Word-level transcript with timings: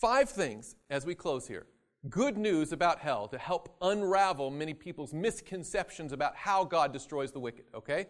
Five 0.00 0.28
things 0.28 0.76
as 0.90 1.06
we 1.06 1.14
close 1.14 1.48
here. 1.48 1.66
Good 2.10 2.36
news 2.36 2.72
about 2.72 2.98
hell 2.98 3.28
to 3.28 3.38
help 3.38 3.74
unravel 3.80 4.50
many 4.50 4.74
people's 4.74 5.14
misconceptions 5.14 6.12
about 6.12 6.36
how 6.36 6.64
God 6.64 6.92
destroys 6.92 7.32
the 7.32 7.40
wicked, 7.40 7.64
okay? 7.74 8.06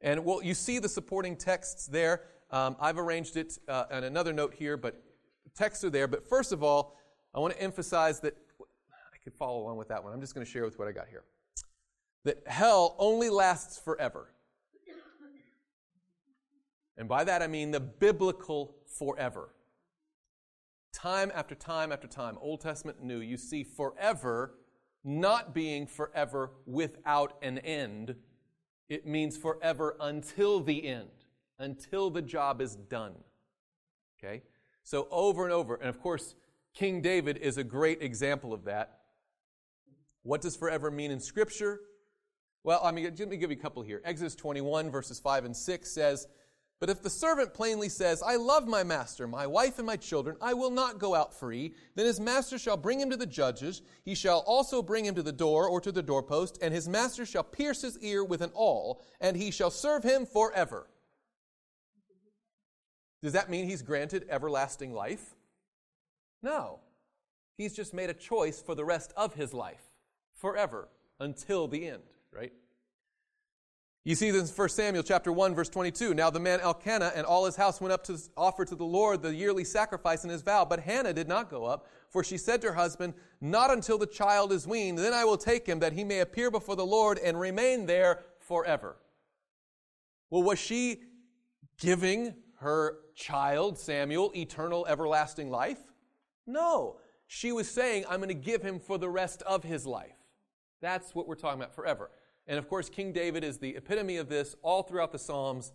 And 0.00 0.24
well, 0.24 0.42
you 0.42 0.54
see 0.54 0.78
the 0.78 0.88
supporting 0.88 1.36
texts 1.36 1.86
there. 1.86 2.22
Um, 2.50 2.76
I've 2.80 2.98
arranged 2.98 3.36
it 3.36 3.58
uh, 3.68 3.84
on 3.92 4.04
another 4.04 4.32
note 4.32 4.54
here, 4.54 4.78
but 4.78 5.02
texts 5.54 5.84
are 5.84 5.90
there. 5.90 6.08
But 6.08 6.26
first 6.26 6.50
of 6.50 6.62
all, 6.62 6.96
I 7.34 7.40
want 7.40 7.52
to 7.52 7.62
emphasize 7.62 8.20
that 8.20 8.34
I 8.58 9.18
could 9.22 9.34
follow 9.34 9.60
along 9.60 9.76
with 9.76 9.88
that 9.88 10.02
one. 10.02 10.14
I'm 10.14 10.22
just 10.22 10.34
going 10.34 10.46
to 10.46 10.50
share 10.50 10.64
with 10.64 10.78
what 10.78 10.88
I 10.88 10.92
got 10.92 11.08
here. 11.08 11.24
That 12.24 12.42
hell 12.46 12.96
only 12.98 13.28
lasts 13.28 13.78
forever. 13.78 14.32
And 16.96 17.06
by 17.06 17.22
that 17.24 17.42
I 17.42 17.48
mean 17.48 17.70
the 17.70 17.80
biblical 17.80 18.76
forever. 18.86 19.50
Time 21.00 21.30
after 21.32 21.54
time 21.54 21.92
after 21.92 22.08
time, 22.08 22.36
Old 22.40 22.60
Testament 22.60 23.00
New, 23.00 23.20
you 23.20 23.36
see 23.36 23.62
forever 23.62 24.54
not 25.04 25.54
being 25.54 25.86
forever 25.86 26.50
without 26.66 27.38
an 27.40 27.58
end. 27.58 28.16
It 28.88 29.06
means 29.06 29.36
forever 29.36 29.96
until 30.00 30.58
the 30.58 30.88
end, 30.88 31.10
until 31.60 32.10
the 32.10 32.20
job 32.20 32.60
is 32.60 32.74
done. 32.74 33.14
Okay? 34.18 34.42
So 34.82 35.06
over 35.12 35.44
and 35.44 35.52
over. 35.52 35.76
And 35.76 35.88
of 35.88 36.00
course, 36.00 36.34
King 36.74 37.00
David 37.00 37.36
is 37.36 37.58
a 37.58 37.64
great 37.64 38.02
example 38.02 38.52
of 38.52 38.64
that. 38.64 38.98
What 40.24 40.40
does 40.40 40.56
forever 40.56 40.90
mean 40.90 41.12
in 41.12 41.20
Scripture? 41.20 41.78
Well, 42.64 42.80
I 42.82 42.90
mean, 42.90 43.04
let 43.04 43.28
me 43.28 43.36
give 43.36 43.52
you 43.52 43.56
a 43.56 43.60
couple 43.60 43.82
here. 43.82 44.02
Exodus 44.04 44.34
21, 44.34 44.90
verses 44.90 45.20
5 45.20 45.44
and 45.44 45.56
6 45.56 45.90
says, 45.90 46.26
but 46.80 46.90
if 46.90 47.02
the 47.02 47.10
servant 47.10 47.54
plainly 47.54 47.88
says, 47.88 48.22
I 48.22 48.36
love 48.36 48.68
my 48.68 48.84
master, 48.84 49.26
my 49.26 49.46
wife, 49.46 49.78
and 49.78 49.86
my 49.86 49.96
children, 49.96 50.36
I 50.40 50.54
will 50.54 50.70
not 50.70 50.98
go 50.98 51.14
out 51.14 51.34
free, 51.34 51.74
then 51.96 52.06
his 52.06 52.20
master 52.20 52.56
shall 52.56 52.76
bring 52.76 53.00
him 53.00 53.10
to 53.10 53.16
the 53.16 53.26
judges. 53.26 53.82
He 54.04 54.14
shall 54.14 54.44
also 54.46 54.80
bring 54.80 55.04
him 55.04 55.16
to 55.16 55.22
the 55.22 55.32
door 55.32 55.68
or 55.68 55.80
to 55.80 55.90
the 55.90 56.02
doorpost, 56.04 56.58
and 56.62 56.72
his 56.72 56.88
master 56.88 57.26
shall 57.26 57.42
pierce 57.42 57.82
his 57.82 57.98
ear 57.98 58.24
with 58.24 58.42
an 58.42 58.52
awl, 58.54 59.02
and 59.20 59.36
he 59.36 59.50
shall 59.50 59.70
serve 59.70 60.04
him 60.04 60.24
forever. 60.24 60.86
Does 63.22 63.32
that 63.32 63.50
mean 63.50 63.64
he's 63.66 63.82
granted 63.82 64.26
everlasting 64.30 64.92
life? 64.92 65.34
No. 66.44 66.78
He's 67.56 67.74
just 67.74 67.92
made 67.92 68.08
a 68.08 68.14
choice 68.14 68.62
for 68.62 68.76
the 68.76 68.84
rest 68.84 69.12
of 69.16 69.34
his 69.34 69.52
life, 69.52 69.82
forever, 70.36 70.88
until 71.18 71.66
the 71.66 71.88
end, 71.88 72.04
right? 72.30 72.52
You 74.08 74.14
see 74.14 74.30
this 74.30 74.48
in 74.48 74.56
1 74.56 74.68
Samuel 74.70 75.02
chapter 75.02 75.30
1 75.30 75.54
verse 75.54 75.68
22. 75.68 76.14
Now 76.14 76.30
the 76.30 76.40
man 76.40 76.60
Elkanah 76.60 77.12
and 77.14 77.26
all 77.26 77.44
his 77.44 77.56
house 77.56 77.78
went 77.78 77.92
up 77.92 78.04
to 78.04 78.18
offer 78.38 78.64
to 78.64 78.74
the 78.74 78.82
Lord 78.82 79.20
the 79.20 79.34
yearly 79.34 79.64
sacrifice 79.64 80.24
in 80.24 80.30
his 80.30 80.40
vow, 80.40 80.64
but 80.64 80.80
Hannah 80.80 81.12
did 81.12 81.28
not 81.28 81.50
go 81.50 81.66
up, 81.66 81.86
for 82.08 82.24
she 82.24 82.38
said 82.38 82.62
to 82.62 82.68
her 82.68 82.72
husband, 82.72 83.12
Not 83.42 83.70
until 83.70 83.98
the 83.98 84.06
child 84.06 84.50
is 84.50 84.66
weaned, 84.66 84.96
then 84.96 85.12
I 85.12 85.26
will 85.26 85.36
take 85.36 85.66
him 85.66 85.80
that 85.80 85.92
he 85.92 86.04
may 86.04 86.20
appear 86.20 86.50
before 86.50 86.74
the 86.74 86.86
Lord 86.86 87.18
and 87.18 87.38
remain 87.38 87.84
there 87.84 88.24
forever. 88.38 88.96
Well, 90.30 90.42
was 90.42 90.58
she 90.58 91.02
giving 91.78 92.34
her 92.60 93.00
child, 93.14 93.78
Samuel, 93.78 94.32
eternal 94.34 94.86
everlasting 94.86 95.50
life? 95.50 95.80
No. 96.46 96.96
She 97.26 97.52
was 97.52 97.68
saying, 97.68 98.06
I'm 98.08 98.20
going 98.20 98.28
to 98.28 98.34
give 98.34 98.62
him 98.62 98.80
for 98.80 98.96
the 98.96 99.10
rest 99.10 99.42
of 99.42 99.64
his 99.64 99.84
life. 99.84 100.16
That's 100.80 101.14
what 101.14 101.28
we're 101.28 101.34
talking 101.34 101.60
about 101.60 101.74
forever. 101.74 102.10
And 102.48 102.58
of 102.58 102.68
course, 102.68 102.88
King 102.88 103.12
David 103.12 103.44
is 103.44 103.58
the 103.58 103.76
epitome 103.76 104.16
of 104.16 104.28
this 104.28 104.56
all 104.62 104.82
throughout 104.82 105.12
the 105.12 105.18
Psalms. 105.18 105.72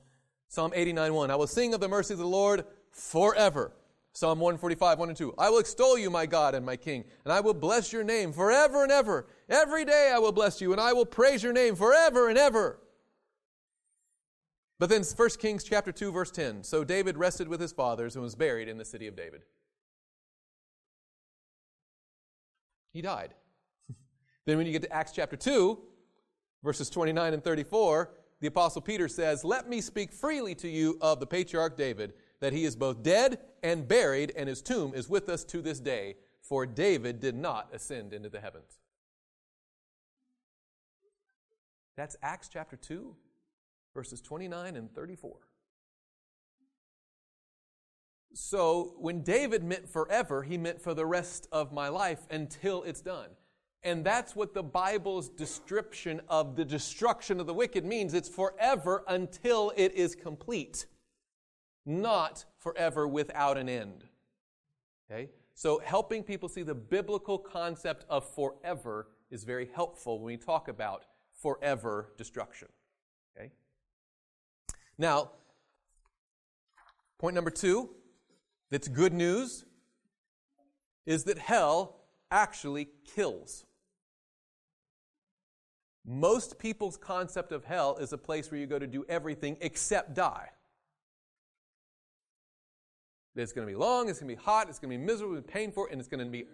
Psalm 0.49 0.71
89 0.75 1.13
1. 1.13 1.31
I 1.31 1.35
will 1.35 1.47
sing 1.47 1.73
of 1.73 1.79
the 1.79 1.87
mercy 1.87 2.13
of 2.13 2.19
the 2.19 2.27
Lord 2.27 2.65
forever. 2.91 3.71
Psalm 4.15 4.39
145, 4.39 4.99
1 4.99 5.09
and 5.09 5.17
2. 5.17 5.33
I 5.39 5.49
will 5.49 5.57
extol 5.57 5.97
you, 5.97 6.11
my 6.11 6.27
God 6.27 6.53
and 6.53 6.63
my 6.63 6.75
King, 6.75 7.03
and 7.25 7.33
I 7.33 7.39
will 7.39 7.55
bless 7.55 7.91
your 7.91 8.03
name 8.03 8.31
forever 8.31 8.83
and 8.83 8.91
ever. 8.91 9.27
Every 9.49 9.85
day 9.85 10.11
I 10.13 10.19
will 10.19 10.31
bless 10.31 10.61
you, 10.61 10.71
and 10.71 10.79
I 10.79 10.93
will 10.93 11.05
praise 11.05 11.41
your 11.41 11.53
name 11.53 11.75
forever 11.75 12.29
and 12.29 12.37
ever. 12.37 12.79
But 14.77 14.89
then 14.89 15.03
1 15.03 15.29
Kings 15.39 15.63
chapter 15.63 15.91
2, 15.91 16.11
verse 16.11 16.29
10. 16.29 16.63
So 16.63 16.83
David 16.83 17.17
rested 17.17 17.47
with 17.47 17.59
his 17.59 17.71
fathers 17.71 18.15
and 18.15 18.23
was 18.23 18.35
buried 18.35 18.67
in 18.67 18.77
the 18.77 18.85
city 18.85 19.07
of 19.07 19.15
David. 19.15 19.41
He 22.91 23.01
died. 23.01 23.33
then 24.45 24.57
when 24.57 24.67
you 24.67 24.73
get 24.73 24.83
to 24.83 24.93
Acts 24.93 25.11
chapter 25.11 25.35
2, 25.35 25.79
verses 26.63 26.89
29 26.89 27.33
and 27.33 27.43
34, 27.43 28.11
the 28.39 28.47
Apostle 28.47 28.81
Peter 28.81 29.07
says, 29.07 29.43
Let 29.43 29.69
me 29.69 29.81
speak 29.81 30.11
freely 30.11 30.55
to 30.55 30.67
you 30.67 30.97
of 31.01 31.19
the 31.19 31.27
patriarch 31.27 31.77
David, 31.77 32.13
that 32.39 32.53
he 32.53 32.65
is 32.65 32.75
both 32.75 33.03
dead 33.03 33.39
and 33.61 33.87
buried, 33.87 34.33
and 34.35 34.49
his 34.49 34.61
tomb 34.61 34.93
is 34.95 35.09
with 35.09 35.29
us 35.29 35.43
to 35.45 35.61
this 35.61 35.79
day, 35.79 36.15
for 36.41 36.65
David 36.65 37.19
did 37.19 37.35
not 37.35 37.69
ascend 37.73 38.13
into 38.13 38.29
the 38.29 38.41
heavens. 38.41 38.79
That's 41.95 42.17
Acts 42.21 42.49
chapter 42.51 42.75
2, 42.75 43.15
verses 43.93 44.19
29 44.19 44.75
and 44.75 44.93
34. 44.93 45.35
So 48.33 48.95
when 48.97 49.21
David 49.21 49.63
meant 49.63 49.87
forever, 49.87 50.41
he 50.43 50.57
meant 50.57 50.81
for 50.81 50.95
the 50.95 51.05
rest 51.05 51.47
of 51.51 51.71
my 51.71 51.87
life 51.87 52.25
until 52.31 52.81
it's 52.83 53.01
done. 53.01 53.29
And 53.83 54.05
that's 54.05 54.35
what 54.35 54.53
the 54.53 54.63
Bible's 54.63 55.27
description 55.27 56.21
of 56.29 56.55
the 56.55 56.63
destruction 56.63 57.39
of 57.39 57.47
the 57.47 57.53
wicked 57.53 57.83
means. 57.83 58.13
It's 58.13 58.29
forever 58.29 59.03
until 59.07 59.73
it 59.75 59.93
is 59.93 60.15
complete, 60.15 60.85
not 61.85 62.45
forever 62.59 63.07
without 63.07 63.57
an 63.57 63.67
end. 63.67 64.05
Okay? 65.11 65.29
So, 65.53 65.79
helping 65.83 66.23
people 66.23 66.47
see 66.47 66.63
the 66.63 66.73
biblical 66.73 67.37
concept 67.37 68.05
of 68.09 68.27
forever 68.33 69.07
is 69.29 69.43
very 69.43 69.69
helpful 69.75 70.17
when 70.17 70.27
we 70.27 70.37
talk 70.37 70.69
about 70.69 71.05
forever 71.41 72.13
destruction. 72.17 72.69
Okay? 73.35 73.51
Now, 74.97 75.31
point 77.19 77.35
number 77.35 77.51
two 77.51 77.89
that's 78.71 78.87
good 78.87 79.13
news 79.13 79.65
is 81.05 81.25
that 81.25 81.37
hell 81.37 81.97
actually 82.31 82.87
kills. 83.13 83.65
Most 86.05 86.59
people's 86.59 86.97
concept 86.97 87.51
of 87.51 87.63
hell 87.63 87.97
is 87.97 88.11
a 88.11 88.17
place 88.17 88.51
where 88.51 88.59
you 88.59 88.67
go 88.67 88.77
to 88.77 88.87
do 88.87 89.05
everything 89.07 89.57
except 89.61 90.13
die. 90.13 90.49
It's 93.35 93.53
going 93.53 93.67
to 93.67 93.71
be 93.71 93.77
long, 93.77 94.09
it's 94.09 94.19
going 94.19 94.29
to 94.29 94.35
be 94.35 94.43
hot, 94.43 94.69
it's 94.69 94.79
going 94.79 94.91
to 94.91 94.97
be 94.97 95.03
miserable 95.03 95.35
and 95.35 95.47
painful, 95.47 95.87
and 95.89 95.99
it's 95.99 96.09
going 96.09 96.23
to 96.23 96.29
be 96.29 96.45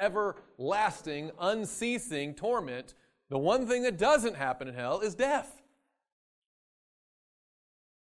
everlasting, 0.00 1.30
unceasing 1.40 2.34
torment. 2.34 2.94
The 3.30 3.38
one 3.38 3.66
thing 3.66 3.82
that 3.82 3.98
doesn't 3.98 4.36
happen 4.36 4.68
in 4.68 4.74
hell 4.74 5.00
is 5.00 5.14
death. 5.14 5.62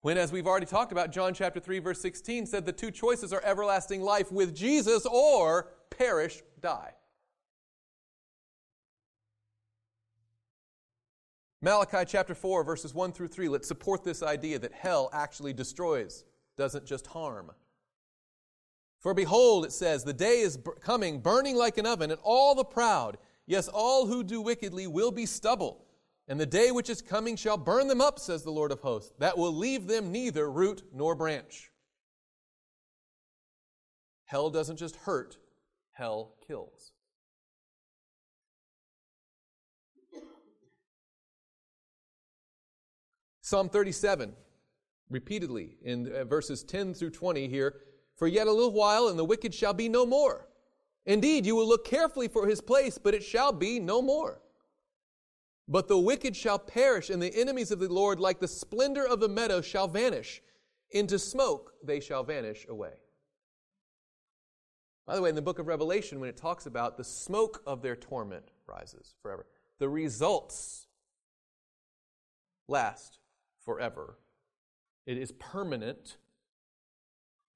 When, 0.02 0.18
as 0.18 0.32
we've 0.32 0.46
already 0.46 0.68
talked 0.68 0.92
about, 0.92 1.12
John 1.12 1.34
chapter 1.34 1.60
3, 1.60 1.80
verse 1.80 2.00
16 2.00 2.46
said 2.46 2.66
the 2.66 2.72
two 2.72 2.92
choices 2.92 3.34
are 3.34 3.42
everlasting 3.44 4.02
life 4.02 4.32
with 4.32 4.56
Jesus 4.56 5.06
or 5.06 5.70
perish, 5.90 6.44
die. 6.62 6.94
Malachi 11.62 12.06
chapter 12.06 12.36
4, 12.36 12.64
verses 12.64 12.94
1 12.94 13.12
through 13.12 13.30
3, 13.30 13.50
let's 13.50 13.68
support 13.68 14.04
this 14.04 14.22
idea 14.22 14.60
that 14.60 14.74
hell 14.74 15.10
actually 15.12 15.54
destroys, 15.54 16.24
doesn't 16.56 16.86
just 16.86 17.08
harm. 17.08 17.52
For 19.00 19.14
behold, 19.14 19.66
it 19.66 19.72
says, 19.72 20.04
the 20.04 20.14
day 20.14 20.42
is 20.42 20.60
coming, 20.82 21.20
burning 21.20 21.56
like 21.56 21.78
an 21.78 21.88
oven, 21.88 22.12
and 22.12 22.20
all 22.24 22.54
the 22.54 22.64
proud, 22.64 23.18
yes, 23.48 23.68
all 23.68 24.06
who 24.06 24.24
do 24.24 24.42
wickedly, 24.42 24.86
will 24.86 25.12
be 25.12 25.26
stubble. 25.26 25.84
And 26.28 26.40
the 26.40 26.46
day 26.46 26.72
which 26.72 26.90
is 26.90 27.02
coming 27.02 27.36
shall 27.36 27.58
burn 27.58 27.88
them 27.88 28.02
up, 28.02 28.20
says 28.20 28.44
the 28.44 28.52
Lord 28.52 28.72
of 28.72 28.82
hosts, 28.82 29.14
that 29.20 29.38
will 29.38 29.54
leave 29.54 29.88
them 29.88 30.12
neither 30.12 30.52
root 30.52 30.84
nor 30.94 31.16
branch. 31.16 31.72
Hell 34.26 34.50
doesn't 34.50 34.78
just 34.78 34.96
hurt, 34.98 35.38
hell 35.94 36.36
kills. 36.46 36.92
Psalm 43.48 43.70
37, 43.70 44.34
repeatedly 45.10 45.78
in 45.82 46.14
uh, 46.14 46.26
verses 46.26 46.66
10 46.66 46.94
through 46.94 47.12
20 47.12 47.48
here, 47.48 47.76
for 48.18 48.28
yet 48.28 48.46
a 48.46 48.52
little 48.52 48.74
while 48.74 49.08
and 49.08 49.18
the 49.18 49.24
wicked 49.24 49.54
shall 49.54 49.74
be 49.74 49.88
no 49.88 50.06
more. 50.06 50.50
Indeed, 51.06 51.46
you 51.46 51.56
will 51.56 51.66
look 51.66 51.86
carefully 51.86 52.28
for 52.28 52.46
his 52.46 52.60
place, 52.60 52.98
but 52.98 53.14
it 53.14 53.24
shall 53.24 53.54
be 53.54 53.80
no 53.80 54.02
more. 54.02 54.42
But 55.66 55.88
the 55.88 55.98
wicked 55.98 56.36
shall 56.36 56.60
perish, 56.60 57.10
and 57.10 57.22
the 57.22 57.34
enemies 57.40 57.72
of 57.72 57.80
the 57.80 57.88
Lord, 57.88 58.20
like 58.20 58.42
the 58.42 58.50
splendor 58.50 59.08
of 59.08 59.22
the 59.22 59.30
meadow, 59.30 59.62
shall 59.62 59.88
vanish. 59.88 60.42
Into 60.92 61.18
smoke 61.18 61.72
they 61.82 62.02
shall 62.02 62.26
vanish 62.26 62.66
away. 62.68 62.96
By 65.06 65.16
the 65.16 65.22
way, 65.22 65.30
in 65.30 65.36
the 65.36 65.42
book 65.42 65.60
of 65.60 65.68
Revelation, 65.68 66.20
when 66.20 66.30
it 66.30 66.36
talks 66.36 66.66
about 66.66 66.98
the 66.98 67.06
smoke 67.06 67.64
of 67.66 67.82
their 67.82 67.96
torment 67.96 68.52
rises 68.68 69.16
forever, 69.22 69.46
the 69.80 69.88
results 69.88 70.88
last 72.68 73.20
forever. 73.68 74.18
It 75.06 75.18
is 75.18 75.34
permanent, 75.34 76.16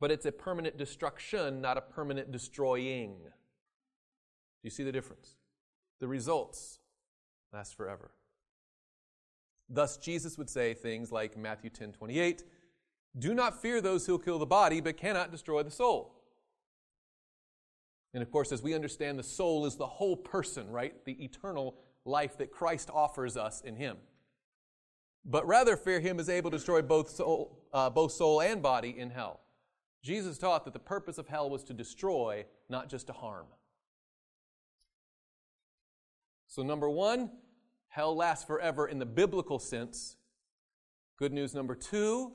but 0.01 0.11
it's 0.11 0.25
a 0.25 0.31
permanent 0.33 0.77
destruction, 0.77 1.61
not 1.61 1.77
a 1.77 1.81
permanent 1.81 2.33
destroying. 2.33 3.15
Do 3.23 4.63
you 4.63 4.69
see 4.69 4.83
the 4.83 4.91
difference? 4.91 5.37
The 6.01 6.09
results 6.09 6.79
last 7.53 7.77
forever. 7.77 8.11
Thus, 9.69 9.95
Jesus 9.95 10.37
would 10.37 10.49
say 10.49 10.73
things 10.73 11.13
like 11.13 11.37
Matthew 11.37 11.69
10 11.69 11.93
28, 11.93 12.43
Do 13.17 13.33
not 13.33 13.61
fear 13.61 13.79
those 13.79 14.05
who 14.05 14.19
kill 14.19 14.37
the 14.37 14.45
body, 14.45 14.81
but 14.81 14.97
cannot 14.97 15.31
destroy 15.31 15.63
the 15.63 15.71
soul. 15.71 16.13
And 18.13 18.21
of 18.21 18.29
course, 18.31 18.51
as 18.51 18.61
we 18.61 18.73
understand, 18.73 19.17
the 19.17 19.23
soul 19.23 19.65
is 19.65 19.77
the 19.77 19.87
whole 19.87 20.17
person, 20.17 20.69
right? 20.69 20.93
The 21.05 21.23
eternal 21.23 21.77
life 22.03 22.37
that 22.39 22.51
Christ 22.51 22.89
offers 22.93 23.37
us 23.37 23.61
in 23.61 23.77
Him. 23.77 23.95
But 25.23 25.45
rather 25.47 25.77
fear 25.77 25.99
Him 25.99 26.19
is 26.19 26.29
able 26.29 26.51
to 26.51 26.57
destroy 26.57 26.81
both 26.81 27.09
soul, 27.09 27.59
uh, 27.73 27.89
both 27.89 28.11
soul 28.11 28.41
and 28.41 28.61
body 28.61 28.97
in 28.97 29.11
hell. 29.11 29.41
Jesus 30.03 30.37
taught 30.37 30.65
that 30.65 30.73
the 30.73 30.79
purpose 30.79 31.17
of 31.17 31.27
hell 31.27 31.49
was 31.49 31.63
to 31.65 31.73
destroy, 31.73 32.45
not 32.69 32.89
just 32.89 33.07
to 33.07 33.13
harm. 33.13 33.45
So, 36.47 36.63
number 36.63 36.89
one, 36.89 37.31
hell 37.87 38.15
lasts 38.15 38.45
forever 38.45 38.87
in 38.87 38.99
the 38.99 39.05
biblical 39.05 39.59
sense. 39.59 40.17
Good 41.17 41.31
news 41.31 41.53
number 41.53 41.75
two 41.75 42.33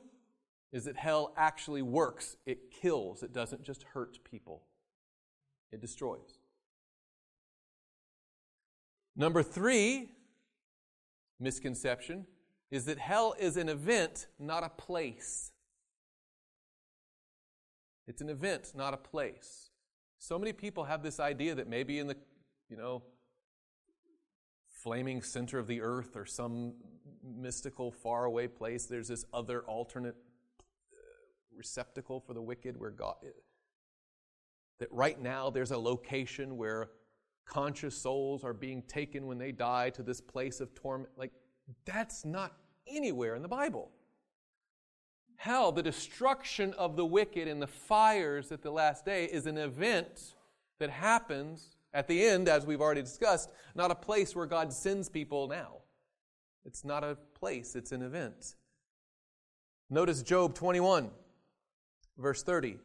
is 0.71 0.85
that 0.85 0.95
hell 0.95 1.33
actually 1.35 1.81
works. 1.81 2.37
It 2.45 2.71
kills, 2.71 3.21
it 3.21 3.33
doesn't 3.33 3.63
just 3.63 3.83
hurt 3.83 4.17
people, 4.23 4.63
it 5.71 5.81
destroys. 5.81 6.39
Number 9.15 9.43
three, 9.43 10.11
misconception, 11.39 12.25
is 12.71 12.85
that 12.85 12.97
hell 12.97 13.35
is 13.39 13.57
an 13.57 13.69
event, 13.69 14.27
not 14.39 14.63
a 14.63 14.69
place. 14.69 15.51
It's 18.07 18.21
an 18.21 18.29
event, 18.29 18.71
not 18.75 18.93
a 18.93 18.97
place. 18.97 19.69
So 20.19 20.39
many 20.39 20.53
people 20.53 20.85
have 20.85 21.03
this 21.03 21.19
idea 21.19 21.55
that 21.55 21.67
maybe 21.67 21.99
in 21.99 22.07
the, 22.07 22.17
you 22.69 22.77
know, 22.77 23.03
flaming 24.83 25.21
center 25.21 25.59
of 25.59 25.67
the 25.67 25.81
earth 25.81 26.15
or 26.15 26.25
some 26.25 26.73
mystical 27.23 27.91
faraway 27.91 28.47
place, 28.47 28.85
there's 28.85 29.07
this 29.07 29.25
other 29.33 29.61
alternate 29.61 30.15
uh, 30.91 30.95
receptacle 31.55 32.19
for 32.19 32.33
the 32.33 32.41
wicked 32.41 32.79
where 32.79 32.91
God, 32.91 33.15
that 34.79 34.91
right 34.91 35.21
now 35.21 35.49
there's 35.49 35.71
a 35.71 35.77
location 35.77 36.57
where 36.57 36.89
conscious 37.45 37.97
souls 37.97 38.43
are 38.43 38.53
being 38.53 38.81
taken 38.83 39.25
when 39.25 39.37
they 39.37 39.51
die 39.51 39.89
to 39.91 40.03
this 40.03 40.21
place 40.21 40.59
of 40.59 40.73
torment. 40.75 41.09
Like, 41.17 41.31
that's 41.85 42.25
not 42.25 42.53
anywhere 42.87 43.35
in 43.35 43.41
the 43.41 43.47
Bible. 43.47 43.91
Hell, 45.35 45.71
the 45.71 45.83
destruction 45.83 46.73
of 46.73 46.95
the 46.95 47.05
wicked 47.05 47.47
and 47.47 47.61
the 47.61 47.67
fires 47.67 48.51
at 48.51 48.63
the 48.63 48.71
last 48.71 49.05
day, 49.05 49.25
is 49.25 49.45
an 49.45 49.57
event 49.57 50.33
that 50.79 50.89
happens 50.89 51.77
at 51.93 52.07
the 52.07 52.25
end, 52.25 52.49
as 52.49 52.65
we've 52.65 52.81
already 52.81 53.01
discussed, 53.01 53.49
not 53.75 53.91
a 53.91 53.95
place 53.95 54.35
where 54.35 54.45
God 54.45 54.73
sends 54.73 55.09
people 55.09 55.47
now. 55.47 55.77
It's 56.65 56.83
not 56.83 57.03
a 57.03 57.17
place, 57.39 57.75
it's 57.75 57.91
an 57.91 58.01
event. 58.01 58.55
Notice 59.89 60.21
Job 60.21 60.53
21, 60.53 61.09
verse 62.17 62.43
30, 62.43 62.77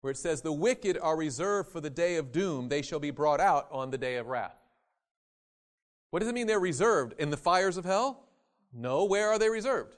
where 0.00 0.10
it 0.10 0.18
says, 0.18 0.42
The 0.42 0.52
wicked 0.52 0.98
are 1.00 1.16
reserved 1.16 1.70
for 1.70 1.80
the 1.80 1.88
day 1.88 2.16
of 2.16 2.30
doom, 2.30 2.68
they 2.68 2.82
shall 2.82 3.00
be 3.00 3.10
brought 3.10 3.40
out 3.40 3.68
on 3.70 3.90
the 3.90 3.98
day 3.98 4.16
of 4.16 4.26
wrath. 4.26 4.61
What 6.12 6.20
does 6.20 6.28
it 6.28 6.34
mean 6.34 6.46
they're 6.46 6.60
reserved? 6.60 7.14
In 7.18 7.30
the 7.30 7.38
fires 7.38 7.78
of 7.78 7.86
hell? 7.86 8.28
No, 8.70 9.04
where 9.04 9.30
are 9.30 9.38
they 9.38 9.48
reserved? 9.48 9.96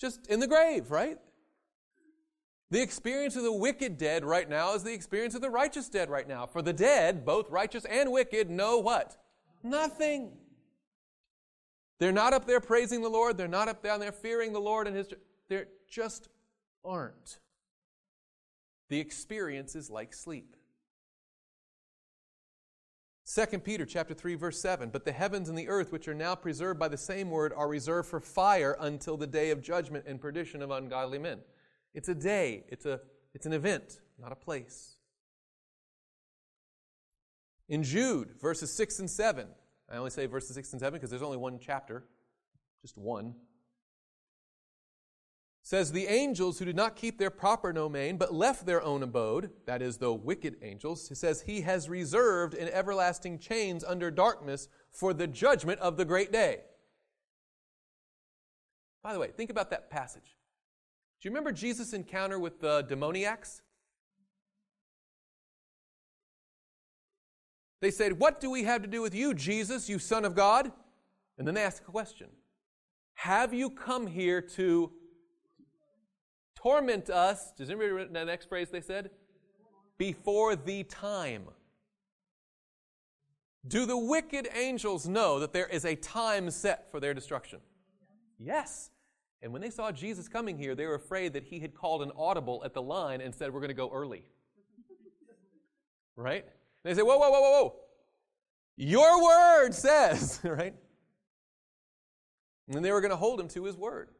Just 0.00 0.26
in 0.28 0.40
the 0.40 0.46
grave, 0.46 0.90
right? 0.90 1.18
The 2.70 2.80
experience 2.80 3.36
of 3.36 3.42
the 3.42 3.52
wicked 3.52 3.98
dead 3.98 4.24
right 4.24 4.48
now 4.48 4.74
is 4.74 4.82
the 4.82 4.94
experience 4.94 5.34
of 5.34 5.42
the 5.42 5.50
righteous 5.50 5.90
dead 5.90 6.08
right 6.08 6.26
now. 6.26 6.46
For 6.46 6.62
the 6.62 6.72
dead, 6.72 7.26
both 7.26 7.50
righteous 7.50 7.84
and 7.84 8.10
wicked, 8.10 8.48
know 8.48 8.78
what? 8.78 9.14
Nothing. 9.62 10.32
They're 11.98 12.10
not 12.10 12.32
up 12.32 12.46
there 12.46 12.60
praising 12.60 13.02
the 13.02 13.10
Lord. 13.10 13.36
They're 13.36 13.46
not 13.46 13.68
up 13.68 13.82
down 13.82 14.00
there 14.00 14.12
fearing 14.12 14.54
the 14.54 14.60
Lord 14.60 14.86
and 14.86 14.96
His. 14.96 15.08
They 15.50 15.64
just 15.86 16.30
aren't. 16.82 17.40
The 18.88 19.00
experience 19.00 19.76
is 19.76 19.90
like 19.90 20.14
sleep. 20.14 20.56
2 23.34 23.58
Peter 23.58 23.84
chapter 23.84 24.14
3 24.14 24.36
verse 24.36 24.58
7 24.58 24.88
but 24.88 25.04
the 25.04 25.12
heavens 25.12 25.50
and 25.50 25.58
the 25.58 25.68
earth 25.68 25.92
which 25.92 26.08
are 26.08 26.14
now 26.14 26.34
preserved 26.34 26.80
by 26.80 26.88
the 26.88 26.96
same 26.96 27.30
word 27.30 27.52
are 27.54 27.68
reserved 27.68 28.08
for 28.08 28.20
fire 28.20 28.74
until 28.80 29.18
the 29.18 29.26
day 29.26 29.50
of 29.50 29.60
judgment 29.60 30.04
and 30.06 30.18
perdition 30.18 30.62
of 30.62 30.70
ungodly 30.70 31.18
men. 31.18 31.40
It's 31.94 32.08
a 32.08 32.14
day, 32.14 32.64
it's 32.68 32.86
a 32.86 33.00
it's 33.34 33.44
an 33.44 33.52
event, 33.52 34.00
not 34.18 34.32
a 34.32 34.36
place. 34.36 34.94
In 37.68 37.82
Jude 37.82 38.30
verses 38.40 38.72
6 38.72 39.00
and 39.00 39.10
7, 39.10 39.46
I 39.92 39.96
only 39.96 40.10
say 40.10 40.24
verses 40.24 40.54
6 40.54 40.72
and 40.72 40.80
7 40.80 40.94
because 40.94 41.10
there's 41.10 41.22
only 41.22 41.36
one 41.36 41.58
chapter, 41.60 42.04
just 42.80 42.96
one 42.96 43.34
says 45.68 45.92
the 45.92 46.06
angels 46.06 46.58
who 46.58 46.64
did 46.64 46.74
not 46.74 46.96
keep 46.96 47.18
their 47.18 47.28
proper 47.28 47.74
domain 47.74 48.16
but 48.16 48.32
left 48.32 48.64
their 48.64 48.82
own 48.82 49.02
abode 49.02 49.50
that 49.66 49.82
is 49.82 49.98
the 49.98 50.10
wicked 50.10 50.56
angels 50.62 51.10
he 51.10 51.14
says 51.14 51.42
he 51.42 51.60
has 51.60 51.90
reserved 51.90 52.54
in 52.54 52.70
everlasting 52.70 53.38
chains 53.38 53.84
under 53.84 54.10
darkness 54.10 54.70
for 54.90 55.12
the 55.12 55.26
judgment 55.26 55.78
of 55.80 55.98
the 55.98 56.06
great 56.06 56.32
day. 56.32 56.60
By 59.02 59.12
the 59.12 59.18
way 59.18 59.28
think 59.28 59.50
about 59.50 59.68
that 59.68 59.90
passage. 59.90 60.38
Do 61.20 61.28
you 61.28 61.32
remember 61.32 61.52
jesus 61.52 61.92
encounter 61.92 62.38
with 62.38 62.62
the 62.62 62.86
demoniacs? 62.88 63.60
They 67.82 67.90
said 67.90 68.18
what 68.18 68.40
do 68.40 68.50
we 68.50 68.62
have 68.62 68.80
to 68.80 68.88
do 68.88 69.02
with 69.02 69.14
you 69.14 69.34
jesus 69.34 69.86
you 69.86 69.98
son 69.98 70.24
of 70.24 70.34
god? 70.34 70.72
And 71.36 71.46
then 71.46 71.54
they 71.54 71.62
ask 71.62 71.82
a 71.82 71.90
question. 71.90 72.28
Have 73.16 73.52
you 73.52 73.68
come 73.68 74.06
here 74.06 74.40
to 74.40 74.92
torment 76.62 77.08
us. 77.08 77.52
Does 77.56 77.70
anybody 77.70 77.90
remember 77.90 78.18
the 78.18 78.24
next 78.24 78.48
phrase 78.48 78.68
they 78.70 78.80
said? 78.80 79.10
Before 79.96 80.56
the 80.56 80.84
time. 80.84 81.44
Do 83.66 83.86
the 83.86 83.96
wicked 83.96 84.48
angels 84.54 85.06
know 85.06 85.40
that 85.40 85.52
there 85.52 85.66
is 85.66 85.84
a 85.84 85.94
time 85.94 86.50
set 86.50 86.90
for 86.90 87.00
their 87.00 87.14
destruction? 87.14 87.60
Yes. 88.38 88.90
And 89.42 89.52
when 89.52 89.62
they 89.62 89.70
saw 89.70 89.92
Jesus 89.92 90.28
coming 90.28 90.56
here, 90.56 90.74
they 90.74 90.86
were 90.86 90.94
afraid 90.94 91.32
that 91.34 91.44
he 91.44 91.60
had 91.60 91.74
called 91.74 92.02
an 92.02 92.10
audible 92.16 92.62
at 92.64 92.74
the 92.74 92.82
line 92.82 93.20
and 93.20 93.34
said, 93.34 93.52
We're 93.52 93.60
going 93.60 93.68
to 93.68 93.74
go 93.74 93.90
early. 93.92 94.24
Right? 96.16 96.44
And 96.44 96.50
they 96.84 96.94
say, 96.94 97.02
Whoa, 97.02 97.18
whoa, 97.18 97.30
whoa, 97.30 97.40
whoa, 97.40 97.62
whoa. 97.62 97.76
Your 98.76 99.22
word 99.22 99.74
says, 99.74 100.40
right? 100.44 100.74
And 102.68 102.84
they 102.84 102.92
were 102.92 103.00
going 103.00 103.10
to 103.10 103.16
hold 103.16 103.40
him 103.40 103.48
to 103.48 103.64
his 103.64 103.76
word. 103.76 104.10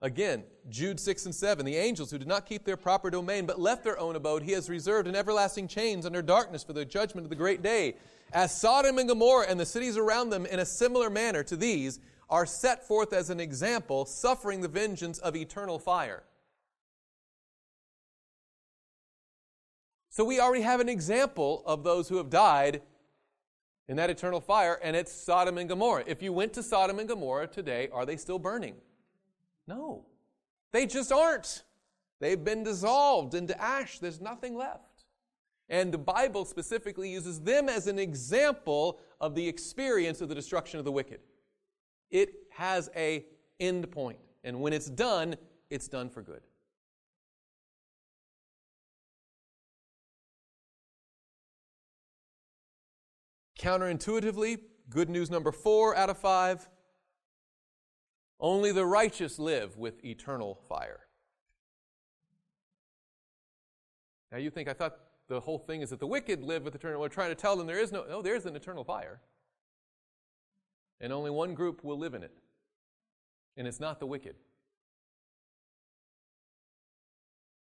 Again, 0.00 0.44
Jude 0.68 1.00
6 1.00 1.26
and 1.26 1.34
7. 1.34 1.66
The 1.66 1.76
angels 1.76 2.10
who 2.10 2.18
did 2.18 2.28
not 2.28 2.46
keep 2.46 2.64
their 2.64 2.76
proper 2.76 3.10
domain 3.10 3.46
but 3.46 3.60
left 3.60 3.82
their 3.82 3.98
own 3.98 4.14
abode, 4.14 4.42
he 4.42 4.52
has 4.52 4.70
reserved 4.70 5.08
in 5.08 5.16
everlasting 5.16 5.66
chains 5.66 6.06
under 6.06 6.22
darkness 6.22 6.62
for 6.62 6.72
the 6.72 6.84
judgment 6.84 7.24
of 7.24 7.30
the 7.30 7.36
great 7.36 7.62
day. 7.62 7.96
As 8.32 8.56
Sodom 8.56 8.98
and 8.98 9.08
Gomorrah 9.08 9.46
and 9.48 9.58
the 9.58 9.66
cities 9.66 9.96
around 9.96 10.30
them, 10.30 10.46
in 10.46 10.60
a 10.60 10.64
similar 10.64 11.10
manner 11.10 11.42
to 11.44 11.56
these, 11.56 11.98
are 12.30 12.46
set 12.46 12.86
forth 12.86 13.12
as 13.12 13.30
an 13.30 13.40
example, 13.40 14.04
suffering 14.04 14.60
the 14.60 14.68
vengeance 14.68 15.18
of 15.18 15.34
eternal 15.34 15.78
fire. 15.78 16.22
So 20.10 20.24
we 20.24 20.38
already 20.38 20.62
have 20.62 20.80
an 20.80 20.88
example 20.88 21.62
of 21.66 21.82
those 21.84 22.08
who 22.08 22.18
have 22.18 22.30
died 22.30 22.82
in 23.88 23.96
that 23.96 24.10
eternal 24.10 24.40
fire, 24.40 24.78
and 24.82 24.94
it's 24.94 25.12
Sodom 25.12 25.58
and 25.58 25.68
Gomorrah. 25.68 26.04
If 26.06 26.22
you 26.22 26.32
went 26.32 26.52
to 26.52 26.62
Sodom 26.62 26.98
and 26.98 27.08
Gomorrah 27.08 27.46
today, 27.46 27.88
are 27.92 28.04
they 28.04 28.16
still 28.16 28.38
burning? 28.38 28.74
No, 29.68 30.06
they 30.72 30.86
just 30.86 31.12
aren't. 31.12 31.62
They've 32.20 32.42
been 32.42 32.64
dissolved 32.64 33.34
into 33.34 33.60
ash. 33.62 33.98
There's 33.98 34.20
nothing 34.20 34.56
left. 34.56 35.04
And 35.68 35.92
the 35.92 35.98
Bible 35.98 36.46
specifically 36.46 37.10
uses 37.10 37.40
them 37.42 37.68
as 37.68 37.86
an 37.86 37.98
example 37.98 38.98
of 39.20 39.34
the 39.34 39.46
experience 39.46 40.22
of 40.22 40.30
the 40.30 40.34
destruction 40.34 40.78
of 40.78 40.86
the 40.86 40.90
wicked. 40.90 41.20
It 42.10 42.30
has 42.52 42.88
a 42.96 43.26
end 43.60 43.90
point, 43.90 44.18
and 44.42 44.60
when 44.62 44.72
it's 44.72 44.88
done, 44.88 45.36
it's 45.68 45.86
done 45.86 46.08
for 46.08 46.22
good. 46.22 46.40
Counterintuitively, 53.60 54.60
good 54.88 55.10
news 55.10 55.30
number 55.30 55.52
four 55.52 55.94
out 55.94 56.08
of 56.08 56.16
five 56.16 56.66
only 58.40 58.72
the 58.72 58.84
righteous 58.84 59.38
live 59.38 59.76
with 59.76 60.04
eternal 60.04 60.60
fire. 60.68 61.00
Now 64.30 64.38
you 64.38 64.50
think, 64.50 64.68
I 64.68 64.74
thought 64.74 64.96
the 65.28 65.40
whole 65.40 65.58
thing 65.58 65.82
is 65.82 65.90
that 65.90 66.00
the 66.00 66.06
wicked 66.06 66.42
live 66.42 66.64
with 66.64 66.74
eternal. 66.74 67.00
We're 67.00 67.08
trying 67.08 67.30
to 67.30 67.34
tell 67.34 67.56
them 67.56 67.66
there 67.66 67.80
is 67.80 67.92
no, 67.92 68.04
oh, 68.06 68.10
no, 68.10 68.22
there 68.22 68.36
is 68.36 68.46
an 68.46 68.56
eternal 68.56 68.84
fire. 68.84 69.20
And 71.00 71.12
only 71.12 71.30
one 71.30 71.54
group 71.54 71.84
will 71.84 71.98
live 71.98 72.14
in 72.14 72.22
it. 72.22 72.32
And 73.56 73.66
it's 73.66 73.80
not 73.80 74.00
the 74.00 74.06
wicked. 74.06 74.36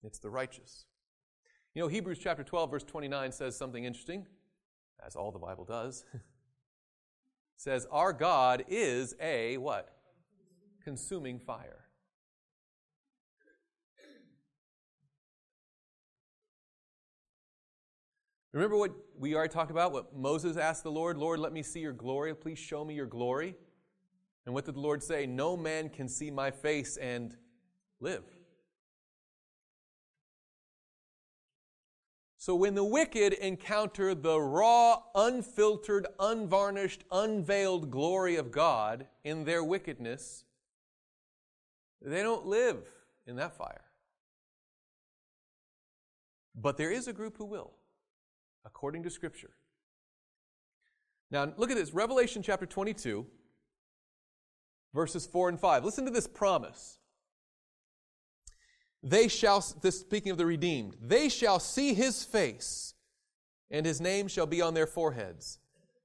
it's 0.04 0.18
the 0.18 0.30
righteous. 0.30 0.84
You 1.74 1.82
know, 1.82 1.88
Hebrews 1.88 2.18
chapter 2.22 2.44
12, 2.44 2.70
verse 2.70 2.84
29 2.84 3.32
says 3.32 3.56
something 3.56 3.84
interesting, 3.84 4.26
as 5.04 5.16
all 5.16 5.32
the 5.32 5.38
Bible 5.38 5.64
does. 5.64 6.04
says, 7.56 7.86
Our 7.90 8.12
God 8.12 8.64
is 8.68 9.14
a 9.20 9.56
what? 9.56 9.96
Consuming 10.84 11.38
fire. 11.38 11.84
Remember 18.52 18.76
what 18.76 18.92
we 19.18 19.34
already 19.34 19.52
talked 19.52 19.72
about? 19.72 19.92
What 19.92 20.14
Moses 20.14 20.56
asked 20.56 20.84
the 20.84 20.90
Lord, 20.90 21.16
Lord, 21.16 21.40
let 21.40 21.52
me 21.52 21.62
see 21.62 21.80
your 21.80 21.92
glory. 21.92 22.34
Please 22.34 22.58
show 22.58 22.84
me 22.84 22.94
your 22.94 23.06
glory. 23.06 23.56
And 24.46 24.54
what 24.54 24.64
did 24.64 24.76
the 24.76 24.80
Lord 24.80 25.02
say? 25.02 25.26
No 25.26 25.56
man 25.56 25.88
can 25.88 26.08
see 26.08 26.30
my 26.30 26.52
face 26.52 26.96
and 26.96 27.36
live. 27.98 28.22
So 32.36 32.54
when 32.54 32.74
the 32.74 32.84
wicked 32.84 33.32
encounter 33.32 34.14
the 34.14 34.38
raw, 34.38 35.00
unfiltered, 35.14 36.06
unvarnished, 36.20 37.02
unveiled 37.10 37.90
glory 37.90 38.36
of 38.36 38.52
God 38.52 39.06
in 39.24 39.44
their 39.44 39.64
wickedness, 39.64 40.44
they 42.12 42.22
don't 42.22 42.46
live 42.46 42.78
in 43.26 43.36
that 43.36 43.56
fire. 43.56 43.84
But 46.54 46.76
there 46.76 46.90
is 46.90 47.08
a 47.08 47.12
group 47.12 47.36
who 47.36 47.46
will 47.46 47.72
according 48.64 49.02
to 49.02 49.10
Scripture. 49.10 49.50
Now, 51.30 51.52
look 51.56 51.70
at 51.70 51.76
this 51.76 51.92
Revelation 51.92 52.42
chapter 52.42 52.66
22, 52.66 53.26
verses 54.94 55.26
4 55.26 55.50
and 55.50 55.60
5. 55.60 55.84
Listen 55.84 56.04
to 56.04 56.10
this 56.10 56.26
promise. 56.26 56.98
They 59.02 59.28
shall, 59.28 59.64
this 59.82 60.00
speaking 60.00 60.32
of 60.32 60.38
the 60.38 60.46
redeemed, 60.46 60.96
they 61.00 61.28
shall 61.28 61.58
see 61.58 61.92
his 61.92 62.24
face, 62.24 62.94
and 63.70 63.84
his 63.84 64.00
name 64.00 64.28
shall 64.28 64.46
be 64.46 64.62
on 64.62 64.74
their 64.74 64.86
foreheads. 64.86 65.58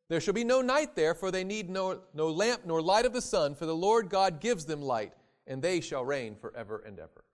There 0.10 0.20
shall 0.20 0.34
be 0.34 0.44
no 0.44 0.62
night 0.62 0.96
there, 0.96 1.14
for 1.14 1.32
they 1.32 1.44
need 1.44 1.70
no, 1.70 2.02
no 2.14 2.30
lamp 2.30 2.62
nor 2.66 2.82
light 2.82 3.06
of 3.06 3.14
the 3.14 3.22
sun, 3.22 3.56
for 3.56 3.66
the 3.66 3.76
Lord 3.76 4.10
God 4.10 4.42
gives 4.42 4.66
them 4.66 4.82
light, 4.82 5.14
and 5.50 5.62
they 5.62 5.82
shall 5.82 6.06
reign 6.06 6.36
forever 6.36 6.82
and 6.86 7.00
ever. 7.00 7.26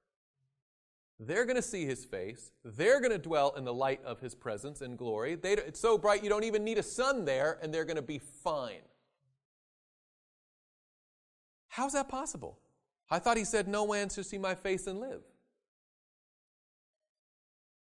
They're 1.20 1.46
going 1.46 1.56
to 1.56 1.62
see 1.62 1.86
his 1.86 2.04
face. 2.04 2.52
They're 2.64 3.00
going 3.00 3.12
to 3.12 3.18
dwell 3.18 3.54
in 3.56 3.64
the 3.64 3.74
light 3.74 4.04
of 4.04 4.20
his 4.20 4.34
presence 4.34 4.82
and 4.82 4.98
glory. 4.98 5.36
They, 5.36 5.54
it's 5.54 5.80
so 5.80 5.98
bright 5.98 6.24
you 6.24 6.30
don't 6.30 6.44
even 6.44 6.64
need 6.64 6.78
a 6.78 6.84
sun 6.84 7.26
there, 7.26 7.58
and 7.62 7.74
they're 7.74 7.86
going 7.86 7.96
to 7.96 8.02
be 8.02 8.20
fine. 8.20 8.82
How's 11.68 11.94
that 11.94 12.10
possible? 12.10 12.58
I 13.10 13.20
thought 13.20 13.38
he 13.38 13.46
said, 13.46 13.68
No 13.68 13.88
man 13.88 14.10
shall 14.10 14.24
see 14.24 14.38
my 14.38 14.56
face 14.56 14.88
and 14.88 15.00
live. 15.00 15.22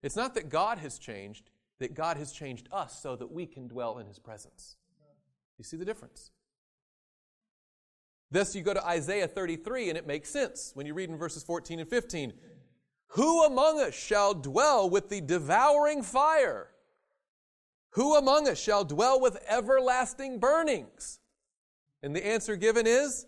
It's 0.04 0.16
not 0.16 0.36
that 0.36 0.50
God 0.50 0.78
has 0.80 1.00
changed, 1.00 1.50
that 1.80 1.94
God 1.94 2.18
has 2.18 2.32
changed 2.32 2.68
us 2.72 3.02
so 3.02 3.16
that 3.16 3.32
we 3.32 3.46
can 3.46 3.68
dwell 3.68 3.98
in 3.98 4.08
his 4.08 4.20
presence. 4.20 4.78
You 5.58 5.64
see 5.64 5.78
the 5.78 5.86
difference? 5.86 6.32
Thus, 8.30 8.56
you 8.56 8.62
go 8.62 8.74
to 8.74 8.86
Isaiah 8.86 9.28
33, 9.28 9.90
and 9.90 9.98
it 9.98 10.06
makes 10.06 10.30
sense 10.30 10.72
when 10.74 10.86
you 10.86 10.94
read 10.94 11.10
in 11.10 11.18
verses 11.18 11.44
14 11.44 11.80
and 11.80 11.90
15. 11.90 12.34
Who 13.12 13.44
among 13.46 13.80
us 13.80 13.94
shall 13.94 14.34
dwell 14.34 14.90
with 14.90 15.10
the 15.10 15.22
devouring 15.22 16.04
fire? 16.04 16.70
Who 17.92 18.16
among 18.16 18.48
us 18.50 18.60
shall 18.60 18.84
dwell 18.84 19.20
with 19.22 19.38
everlasting 19.48 20.40
burnings? 20.40 21.20
And 22.04 22.16
the 22.16 22.26
answer 22.26 22.56
given 22.58 22.86
is 22.86 23.26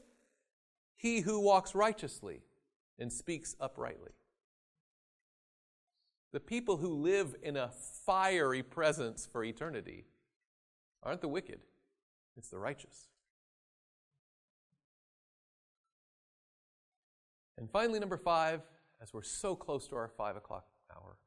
He 0.96 1.22
who 1.22 1.40
walks 1.40 1.74
righteously 1.74 2.42
and 3.00 3.12
speaks 3.12 3.56
uprightly. 3.60 4.12
The 6.32 6.40
people 6.40 6.78
who 6.78 6.94
live 6.94 7.36
in 7.42 7.58
a 7.58 7.72
fiery 8.06 8.62
presence 8.62 9.28
for 9.32 9.44
eternity 9.44 10.06
aren't 11.02 11.22
the 11.22 11.28
wicked, 11.28 11.62
it's 12.38 12.50
the 12.50 12.60
righteous. 12.60 13.08
And 17.60 17.70
finally, 17.70 18.00
number 18.00 18.18
five, 18.18 18.62
as 19.02 19.14
we're 19.14 19.22
so 19.22 19.54
close 19.54 19.86
to 19.90 19.96
our 19.98 20.08
five 20.08 20.38
o'clock 20.38 20.66
hour, 20.96 21.18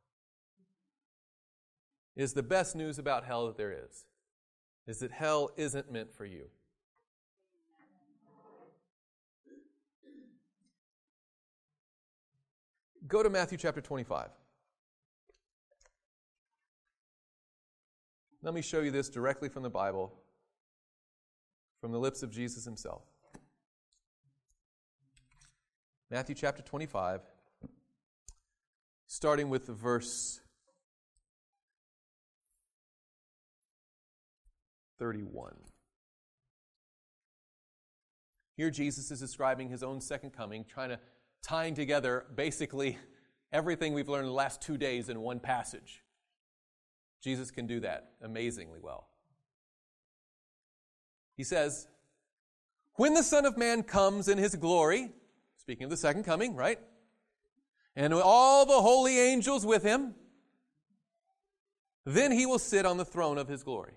is 2.16 2.32
the 2.32 2.42
best 2.42 2.74
news 2.74 2.98
about 2.98 3.24
hell 3.24 3.46
that 3.46 3.58
there 3.58 3.72
is. 3.72 4.06
Is 4.86 4.98
that 5.00 5.12
hell 5.12 5.50
isn't 5.56 5.92
meant 5.92 6.12
for 6.14 6.24
you. 6.24 6.46
Go 13.06 13.22
to 13.22 13.28
Matthew 13.28 13.58
chapter 13.58 13.82
25. 13.82 14.28
Let 18.42 18.54
me 18.54 18.62
show 18.62 18.80
you 18.80 18.90
this 18.90 19.08
directly 19.08 19.48
from 19.48 19.62
the 19.62 19.70
Bible, 19.70 20.14
from 21.80 21.92
the 21.92 21.98
lips 21.98 22.22
of 22.22 22.30
Jesus 22.30 22.64
himself. 22.64 23.02
Matthew 26.12 26.34
chapter 26.34 26.60
25 26.60 27.22
starting 29.06 29.48
with 29.48 29.66
verse 29.66 30.42
31. 34.98 35.54
Here, 38.58 38.70
Jesus 38.70 39.10
is 39.10 39.20
describing 39.20 39.70
his 39.70 39.82
own 39.82 40.02
second 40.02 40.32
coming, 40.32 40.66
trying 40.66 40.90
to 40.90 40.98
tying 41.42 41.74
together 41.74 42.26
basically 42.34 42.98
everything 43.50 43.94
we've 43.94 44.10
learned 44.10 44.24
in 44.24 44.28
the 44.28 44.34
last 44.34 44.60
two 44.60 44.76
days 44.76 45.08
in 45.08 45.18
one 45.18 45.40
passage. 45.40 46.02
Jesus 47.24 47.50
can 47.50 47.66
do 47.66 47.80
that 47.80 48.10
amazingly 48.20 48.80
well. 48.82 49.08
He 51.38 51.44
says, 51.44 51.86
When 52.96 53.14
the 53.14 53.22
Son 53.22 53.46
of 53.46 53.56
Man 53.56 53.82
comes 53.82 54.28
in 54.28 54.36
his 54.36 54.54
glory, 54.56 55.08
speaking 55.62 55.84
of 55.84 55.90
the 55.90 55.96
second 55.96 56.24
coming, 56.24 56.54
right? 56.54 56.78
and 57.94 58.14
all 58.14 58.64
the 58.66 58.80
holy 58.80 59.18
angels 59.18 59.66
with 59.66 59.82
him. 59.82 60.14
Then 62.04 62.32
he 62.32 62.46
will 62.46 62.58
sit 62.58 62.86
on 62.86 62.96
the 62.96 63.04
throne 63.04 63.38
of 63.38 63.48
his 63.48 63.62
glory. 63.62 63.94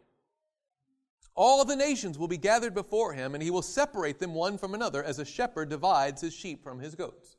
All 1.34 1.66
the 1.66 1.76
nations 1.76 2.18
will 2.18 2.28
be 2.28 2.38
gathered 2.38 2.74
before 2.74 3.14
him, 3.14 3.34
and 3.34 3.44
he 3.44 3.52
will 3.52 3.62
separate 3.62 4.20
them 4.20 4.34
one 4.34 4.58
from 4.58 4.74
another 4.74 5.04
as 5.04 5.20
a 5.20 5.26
shepherd 5.26 5.70
divides 5.70 6.22
his 6.22 6.34
sheep 6.34 6.64
from 6.64 6.80
his 6.80 6.96
goats. 6.96 7.36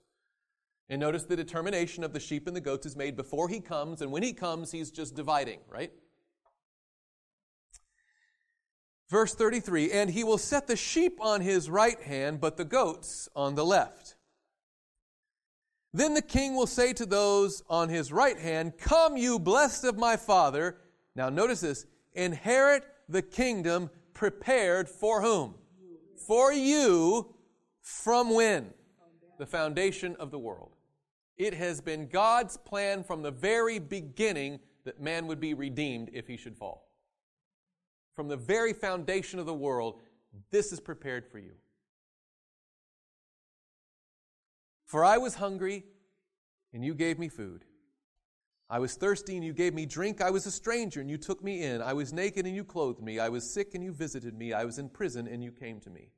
And 0.88 1.00
notice 1.00 1.25
the 1.25 1.37
determination 1.37 2.04
of 2.04 2.12
the 2.12 2.21
sheep 2.21 2.47
and 2.47 2.54
the 2.54 2.61
goats 2.61 2.87
is 2.87 2.97
made 2.97 3.16
before 3.16 3.49
he 3.49 3.61
comes, 3.61 4.02
and 4.02 4.12
when 4.12 4.23
he 4.23 4.33
comes, 4.33 4.71
he's 4.71 4.90
just 4.90 5.14
dividing, 5.14 5.61
right? 5.68 5.92
Verse 9.09 9.35
33 9.35 9.92
And 9.92 10.11
he 10.11 10.25
will 10.25 10.38
set 10.38 10.66
the 10.66 10.76
sheep 10.76 11.18
on 11.21 11.40
his 11.40 11.71
right 11.71 12.00
hand, 12.02 12.40
but 12.40 12.56
the 12.56 12.64
goats 12.64 13.28
on 13.35 13.54
the 13.54 13.64
left. 13.64 14.15
Then 15.93 16.14
the 16.14 16.23
king 16.23 16.55
will 16.55 16.66
say 16.66 16.93
to 16.93 17.07
those 17.07 17.62
on 17.69 17.88
his 17.88 18.12
right 18.12 18.38
hand, 18.38 18.78
Come, 18.78 19.16
you 19.16 19.38
blessed 19.38 19.85
of 19.85 19.97
my 19.97 20.16
father. 20.16 20.78
Now, 21.14 21.28
notice 21.28 21.61
this 21.61 21.87
inherit 22.14 22.85
the 23.09 23.23
kingdom 23.23 23.90
prepared 24.12 24.88
for 24.88 25.23
whom? 25.23 25.55
For 26.26 26.52
you 26.52 27.35
from 27.81 28.35
when? 28.35 28.73
The 29.38 29.47
foundation 29.47 30.16
of 30.16 30.31
the 30.31 30.38
world. 30.38 30.73
It 31.37 31.55
has 31.55 31.81
been 31.81 32.09
God's 32.09 32.57
plan 32.57 33.05
from 33.05 33.23
the 33.23 33.31
very 33.31 33.78
beginning 33.78 34.61
that 34.85 35.00
man 35.00 35.26
would 35.26 35.40
be 35.40 35.55
redeemed 35.55 36.11
if 36.12 36.26
he 36.26 36.37
should 36.37 36.57
fall. 36.57 36.88
From 38.14 38.28
the 38.28 38.37
very 38.37 38.73
foundation 38.73 39.38
of 39.38 39.45
the 39.47 39.55
world, 39.55 40.00
this 40.50 40.73
is 40.73 40.81
prepared 40.81 41.26
for 41.31 41.38
you. 41.38 41.52
For 44.87 45.05
I 45.05 45.19
was 45.19 45.35
hungry, 45.35 45.85
and 46.73 46.85
you 46.85 46.95
gave 46.95 47.19
me 47.19 47.28
food. 47.28 47.64
I 48.71 48.78
was 48.78 48.95
thirsty, 48.95 49.37
and 49.37 49.45
you 49.45 49.52
gave 49.52 49.75
me 49.75 49.85
drink. 49.85 50.21
I 50.21 50.31
was 50.31 50.47
a 50.47 50.50
stranger, 50.50 51.00
and 51.00 51.11
you 51.11 51.19
took 51.19 51.43
me 51.43 51.62
in. 51.62 51.83
I 51.83 51.93
was 51.93 52.12
naked, 52.12 52.47
and 52.47 52.55
you 52.55 52.64
clothed 52.64 53.02
me. 53.02 53.19
I 53.19 53.28
was 53.28 53.49
sick, 53.49 53.75
and 53.75 53.85
you 53.85 53.93
visited 53.93 54.37
me. 54.37 54.52
I 54.52 54.64
was 54.64 54.78
in 54.78 54.88
prison, 54.88 55.28
and 55.28 55.43
you 55.43 55.52
came 55.52 55.81
to 55.81 55.90
me. 55.90 56.11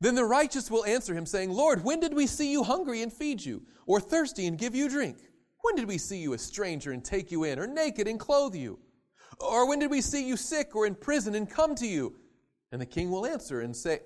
Then 0.00 0.16
the 0.16 0.24
righteous 0.24 0.70
will 0.70 0.84
answer 0.84 1.14
him, 1.14 1.26
saying, 1.26 1.50
Lord, 1.50 1.82
when 1.82 2.00
did 2.00 2.12
we 2.12 2.26
see 2.26 2.50
you 2.50 2.64
hungry 2.64 3.02
and 3.02 3.12
feed 3.12 3.44
you, 3.44 3.62
or 3.86 4.00
thirsty 4.00 4.46
and 4.46 4.58
give 4.58 4.74
you 4.74 4.88
drink? 4.88 5.18
When 5.62 5.76
did 5.76 5.88
we 5.88 5.98
see 5.98 6.18
you 6.18 6.34
a 6.34 6.38
stranger 6.38 6.92
and 6.92 7.04
take 7.04 7.30
you 7.30 7.44
in, 7.44 7.58
or 7.58 7.66
naked 7.66 8.06
and 8.06 8.20
clothe 8.20 8.54
you? 8.54 8.78
Or 9.40 9.68
when 9.68 9.78
did 9.78 9.90
we 9.90 10.00
see 10.00 10.26
you 10.26 10.36
sick 10.36 10.76
or 10.76 10.86
in 10.86 10.94
prison 10.94 11.34
and 11.34 11.48
come 11.48 11.74
to 11.76 11.86
you? 11.86 12.16
And 12.70 12.80
the 12.80 12.86
king 12.86 13.10
will 13.10 13.26
answer 13.26 13.60
and 13.60 13.74
say, 13.74 14.00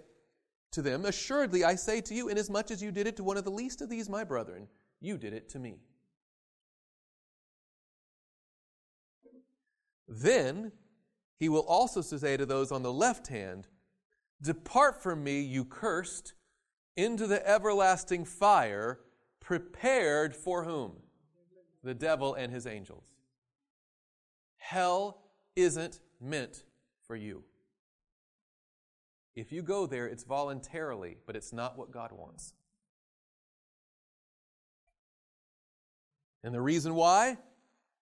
to 0.73 0.83
them, 0.83 1.05
Assuredly, 1.05 1.65
I 1.65 1.75
say 1.75 2.01
to 2.03 2.15
you, 2.15 2.29
inasmuch 2.29 2.71
as 2.71 2.83
you 2.83 2.91
did 2.91 3.07
it 3.07 3.17
to 3.17 3.25
one 3.25 3.37
of 3.37 3.45
the 3.45 3.51
least 3.51 3.81
of 3.81 3.89
these, 3.89 4.09
my 4.09 4.25
brethren, 4.25 4.69
you 5.01 5.17
did 5.17 5.33
it 5.33 5.49
to 5.51 5.59
me. 5.59 5.79
Then 10.09 10.73
he 11.39 11.49
will 11.49 11.67
also 11.69 12.01
say 12.01 12.37
to 12.37 12.47
those 12.47 12.73
on 12.73 12.83
the 12.83 12.93
left 12.93 13.29
hand, 13.29 13.69
Depart 14.41 15.03
from 15.03 15.23
me, 15.23 15.41
you 15.41 15.65
cursed, 15.65 16.35
into 16.97 17.27
the 17.27 17.47
everlasting 17.49 18.25
fire 18.25 19.01
prepared 19.41 20.35
for 20.35 20.65
whom? 20.65 20.97
The 21.85 21.95
devil 21.95 22.35
and 22.35 22.53
his 22.53 22.67
angels. 22.67 23.05
Hell 24.57 25.23
isn't 25.55 26.01
meant 26.21 26.65
for 27.07 27.15
you. 27.17 27.45
If 29.35 29.53
you 29.53 29.63
go 29.63 29.87
there, 29.87 30.07
it's 30.07 30.25
voluntarily, 30.25 31.19
but 31.27 31.37
it's 31.37 31.53
not 31.53 31.79
what 31.79 31.91
God 31.91 32.11
wants. 32.13 32.55
And 36.43 36.55
the 36.55 36.61
reason 36.61 36.95
why? 36.95 37.39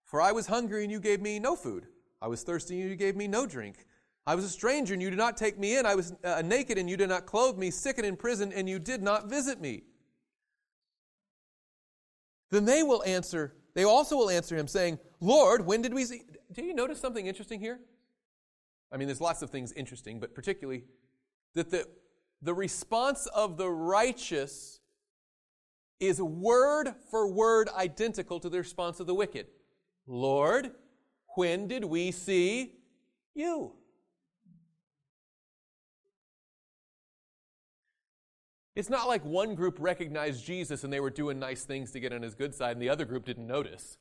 For 0.04 0.20
I 0.20 0.32
was 0.32 0.46
hungry 0.46 0.82
and 0.82 0.92
you 0.92 1.00
gave 1.00 1.20
me 1.20 1.38
no 1.38 1.56
food. 1.56 1.86
I 2.22 2.28
was 2.28 2.42
thirsty 2.42 2.80
and 2.80 2.90
you 2.90 2.96
gave 2.96 3.16
me 3.16 3.28
no 3.28 3.46
drink. 3.46 3.86
I 4.26 4.34
was 4.34 4.44
a 4.44 4.48
stranger 4.48 4.94
and 4.94 5.02
you 5.02 5.10
did 5.10 5.18
not 5.18 5.36
take 5.36 5.58
me 5.58 5.76
in. 5.76 5.86
I 5.86 5.94
was 5.94 6.12
uh, 6.24 6.42
naked 6.44 6.78
and 6.78 6.88
you 6.88 6.96
did 6.96 7.08
not 7.08 7.26
clothe 7.26 7.56
me, 7.56 7.70
sick 7.70 7.98
and 7.98 8.06
in 8.06 8.16
prison 8.16 8.52
and 8.52 8.68
you 8.68 8.78
did 8.78 9.02
not 9.02 9.28
visit 9.28 9.60
me. 9.60 9.84
Then 12.50 12.64
they 12.64 12.82
will 12.82 13.02
answer, 13.04 13.54
they 13.74 13.84
also 13.84 14.16
will 14.16 14.30
answer 14.30 14.56
him, 14.56 14.68
saying, 14.68 14.98
Lord, 15.20 15.66
when 15.66 15.82
did 15.82 15.92
we 15.92 16.04
see? 16.04 16.22
Do 16.52 16.64
you 16.64 16.74
notice 16.74 17.00
something 17.00 17.26
interesting 17.26 17.60
here? 17.60 17.80
I 18.92 18.96
mean, 18.96 19.08
there's 19.08 19.20
lots 19.20 19.42
of 19.42 19.50
things 19.50 19.72
interesting, 19.72 20.20
but 20.20 20.34
particularly 20.34 20.84
that 21.56 21.70
the, 21.70 21.88
the 22.42 22.54
response 22.54 23.26
of 23.34 23.56
the 23.56 23.68
righteous 23.68 24.80
is 25.98 26.20
word 26.20 26.94
for 27.10 27.26
word 27.26 27.68
identical 27.74 28.38
to 28.40 28.50
the 28.50 28.58
response 28.58 29.00
of 29.00 29.06
the 29.06 29.14
wicked. 29.14 29.46
Lord, 30.06 30.72
when 31.34 31.66
did 31.66 31.84
we 31.84 32.12
see 32.12 32.74
you? 33.34 33.72
It's 38.74 38.90
not 38.90 39.08
like 39.08 39.24
one 39.24 39.54
group 39.54 39.78
recognized 39.80 40.44
Jesus 40.44 40.84
and 40.84 40.92
they 40.92 41.00
were 41.00 41.08
doing 41.08 41.38
nice 41.38 41.64
things 41.64 41.90
to 41.92 42.00
get 42.00 42.12
on 42.12 42.20
his 42.20 42.34
good 42.34 42.54
side 42.54 42.72
and 42.72 42.82
the 42.82 42.90
other 42.90 43.06
group 43.06 43.24
didn't 43.24 43.46
notice. 43.46 43.96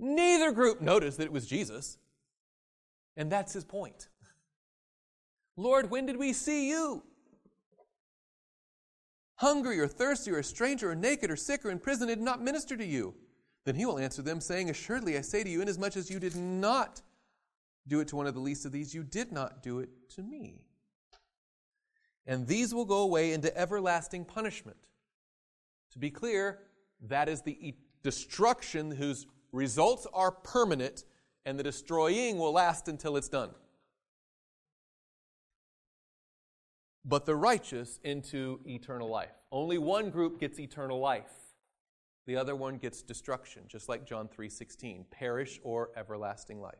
Neither 0.00 0.50
group 0.50 0.80
noticed 0.80 1.18
that 1.18 1.24
it 1.24 1.32
was 1.32 1.46
Jesus. 1.46 1.98
And 3.16 3.30
that's 3.30 3.52
his 3.52 3.64
point. 3.64 4.08
Lord, 5.56 5.90
when 5.90 6.06
did 6.06 6.16
we 6.16 6.32
see 6.32 6.68
you? 6.68 7.02
Hungry 9.36 9.78
or 9.80 9.88
thirsty 9.88 10.30
or 10.30 10.38
a 10.38 10.44
stranger 10.44 10.90
or 10.90 10.94
naked 10.94 11.30
or 11.30 11.36
sick 11.36 11.64
or 11.64 11.70
in 11.70 11.78
prison 11.78 12.08
and 12.08 12.18
did 12.18 12.24
not 12.24 12.42
minister 12.42 12.76
to 12.76 12.84
you? 12.84 13.14
Then 13.64 13.74
he 13.74 13.86
will 13.86 13.98
answer 13.98 14.22
them, 14.22 14.40
saying, 14.40 14.70
Assuredly 14.70 15.16
I 15.16 15.22
say 15.22 15.42
to 15.42 15.50
you, 15.50 15.62
inasmuch 15.62 15.96
as 15.96 16.10
you 16.10 16.20
did 16.20 16.36
not 16.36 17.02
do 17.86 18.00
it 18.00 18.08
to 18.08 18.16
one 18.16 18.26
of 18.26 18.34
the 18.34 18.40
least 18.40 18.64
of 18.64 18.72
these, 18.72 18.94
you 18.94 19.02
did 19.02 19.32
not 19.32 19.62
do 19.62 19.80
it 19.80 19.88
to 20.10 20.22
me 20.22 20.64
and 22.26 22.46
these 22.46 22.74
will 22.74 22.84
go 22.84 23.02
away 23.02 23.32
into 23.32 23.56
everlasting 23.56 24.24
punishment. 24.24 24.88
To 25.92 25.98
be 25.98 26.10
clear, 26.10 26.60
that 27.02 27.28
is 27.28 27.42
the 27.42 27.74
destruction 28.02 28.90
whose 28.90 29.26
results 29.52 30.06
are 30.12 30.30
permanent, 30.30 31.04
and 31.44 31.58
the 31.58 31.62
destroying 31.62 32.38
will 32.38 32.52
last 32.52 32.88
until 32.88 33.16
it's 33.16 33.28
done. 33.28 33.50
But 37.04 37.26
the 37.26 37.36
righteous 37.36 38.00
into 38.02 38.60
eternal 38.66 39.08
life. 39.08 39.34
Only 39.52 39.78
one 39.78 40.10
group 40.10 40.40
gets 40.40 40.58
eternal 40.58 40.98
life. 40.98 41.32
The 42.26 42.36
other 42.36 42.56
one 42.56 42.78
gets 42.78 43.02
destruction, 43.02 43.64
just 43.68 43.88
like 43.88 44.06
John 44.06 44.28
3:16, 44.28 45.04
perish 45.10 45.60
or 45.62 45.90
everlasting 45.96 46.60
life. 46.60 46.78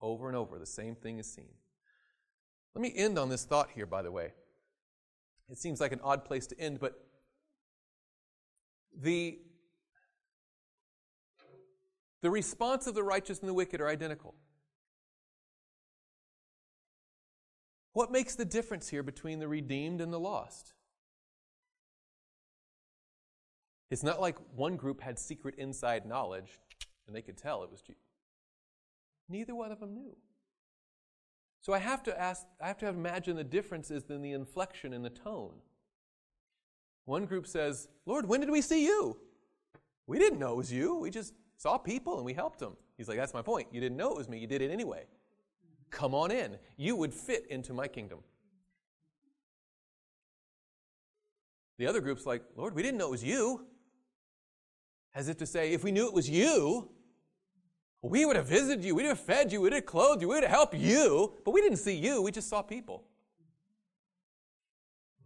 Over 0.00 0.28
and 0.28 0.36
over, 0.36 0.58
the 0.58 0.66
same 0.66 0.94
thing 0.94 1.18
is 1.18 1.32
seen. 1.32 1.54
Let 2.74 2.82
me 2.82 2.92
end 2.94 3.18
on 3.18 3.28
this 3.28 3.44
thought 3.44 3.70
here, 3.70 3.86
by 3.86 4.02
the 4.02 4.12
way. 4.12 4.32
It 5.50 5.58
seems 5.58 5.80
like 5.80 5.92
an 5.92 6.00
odd 6.02 6.24
place 6.24 6.46
to 6.48 6.58
end, 6.58 6.80
but 6.80 6.94
the, 8.98 9.38
the 12.20 12.30
response 12.30 12.86
of 12.86 12.94
the 12.94 13.02
righteous 13.02 13.40
and 13.40 13.48
the 13.48 13.54
wicked 13.54 13.80
are 13.80 13.88
identical. 13.88 14.34
What 17.92 18.10
makes 18.10 18.34
the 18.34 18.44
difference 18.44 18.88
here 18.88 19.02
between 19.02 19.38
the 19.38 19.48
redeemed 19.48 20.00
and 20.00 20.12
the 20.12 20.20
lost? 20.20 20.72
It's 23.90 24.02
not 24.02 24.20
like 24.20 24.36
one 24.56 24.76
group 24.76 25.02
had 25.02 25.18
secret 25.18 25.54
inside 25.58 26.06
knowledge 26.06 26.58
and 27.06 27.14
they 27.14 27.20
could 27.20 27.36
tell 27.36 27.62
it 27.62 27.70
was 27.70 27.82
Jesus. 27.82 28.02
Neither 29.28 29.54
one 29.54 29.70
of 29.70 29.80
them 29.80 29.94
knew. 29.94 30.16
So 31.60 31.72
I 31.72 31.78
have 31.78 32.02
to 32.04 32.20
ask, 32.20 32.46
I 32.60 32.68
have 32.68 32.78
to 32.78 32.88
imagine 32.88 33.36
the 33.36 33.44
differences 33.44 34.04
in 34.08 34.22
the 34.22 34.32
inflection 34.32 34.94
and 34.94 35.04
the 35.04 35.10
tone. 35.10 35.52
One 37.04 37.26
group 37.26 37.46
says, 37.46 37.88
Lord, 38.06 38.26
when 38.26 38.40
did 38.40 38.50
we 38.50 38.62
see 38.62 38.84
you? 38.84 39.18
We 40.06 40.18
didn't 40.18 40.38
know 40.38 40.52
it 40.52 40.56
was 40.56 40.72
you. 40.72 40.96
We 40.96 41.10
just 41.10 41.34
saw 41.56 41.78
people 41.78 42.16
and 42.16 42.24
we 42.24 42.32
helped 42.32 42.58
them. 42.58 42.76
He's 42.96 43.08
like, 43.08 43.18
That's 43.18 43.34
my 43.34 43.42
point. 43.42 43.68
You 43.72 43.80
didn't 43.80 43.96
know 43.96 44.10
it 44.10 44.16
was 44.16 44.28
me. 44.28 44.38
You 44.38 44.46
did 44.46 44.62
it 44.62 44.70
anyway. 44.70 45.04
Come 45.92 46.14
on 46.14 46.32
in. 46.32 46.56
You 46.76 46.96
would 46.96 47.14
fit 47.14 47.46
into 47.48 47.72
my 47.72 47.86
kingdom. 47.86 48.18
The 51.78 51.86
other 51.86 52.00
group's 52.00 52.26
like, 52.26 52.42
Lord, 52.56 52.74
we 52.74 52.82
didn't 52.82 52.98
know 52.98 53.08
it 53.08 53.12
was 53.12 53.22
you. 53.22 53.66
As 55.14 55.28
if 55.28 55.36
to 55.38 55.46
say, 55.46 55.72
if 55.72 55.84
we 55.84 55.92
knew 55.92 56.08
it 56.08 56.14
was 56.14 56.28
you, 56.28 56.90
we 58.00 58.24
would 58.24 58.36
have 58.36 58.46
visited 58.46 58.84
you, 58.84 58.94
we'd 58.94 59.04
have 59.04 59.20
fed 59.20 59.52
you, 59.52 59.60
we'd 59.60 59.74
have 59.74 59.86
clothed 59.86 60.22
you, 60.22 60.28
we 60.28 60.36
would 60.36 60.44
have 60.44 60.50
helped 60.50 60.74
you, 60.74 61.34
but 61.44 61.52
we 61.52 61.60
didn't 61.60 61.76
see 61.76 61.94
you, 61.94 62.22
we 62.22 62.32
just 62.32 62.48
saw 62.48 62.62
people. 62.62 63.04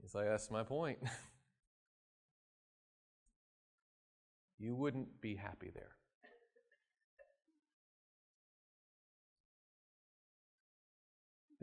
He's 0.02 0.14
like, 0.14 0.26
that's 0.26 0.50
my 0.50 0.64
point. 0.64 0.98
you 4.58 4.74
wouldn't 4.74 5.20
be 5.20 5.36
happy 5.36 5.70
there. 5.72 5.95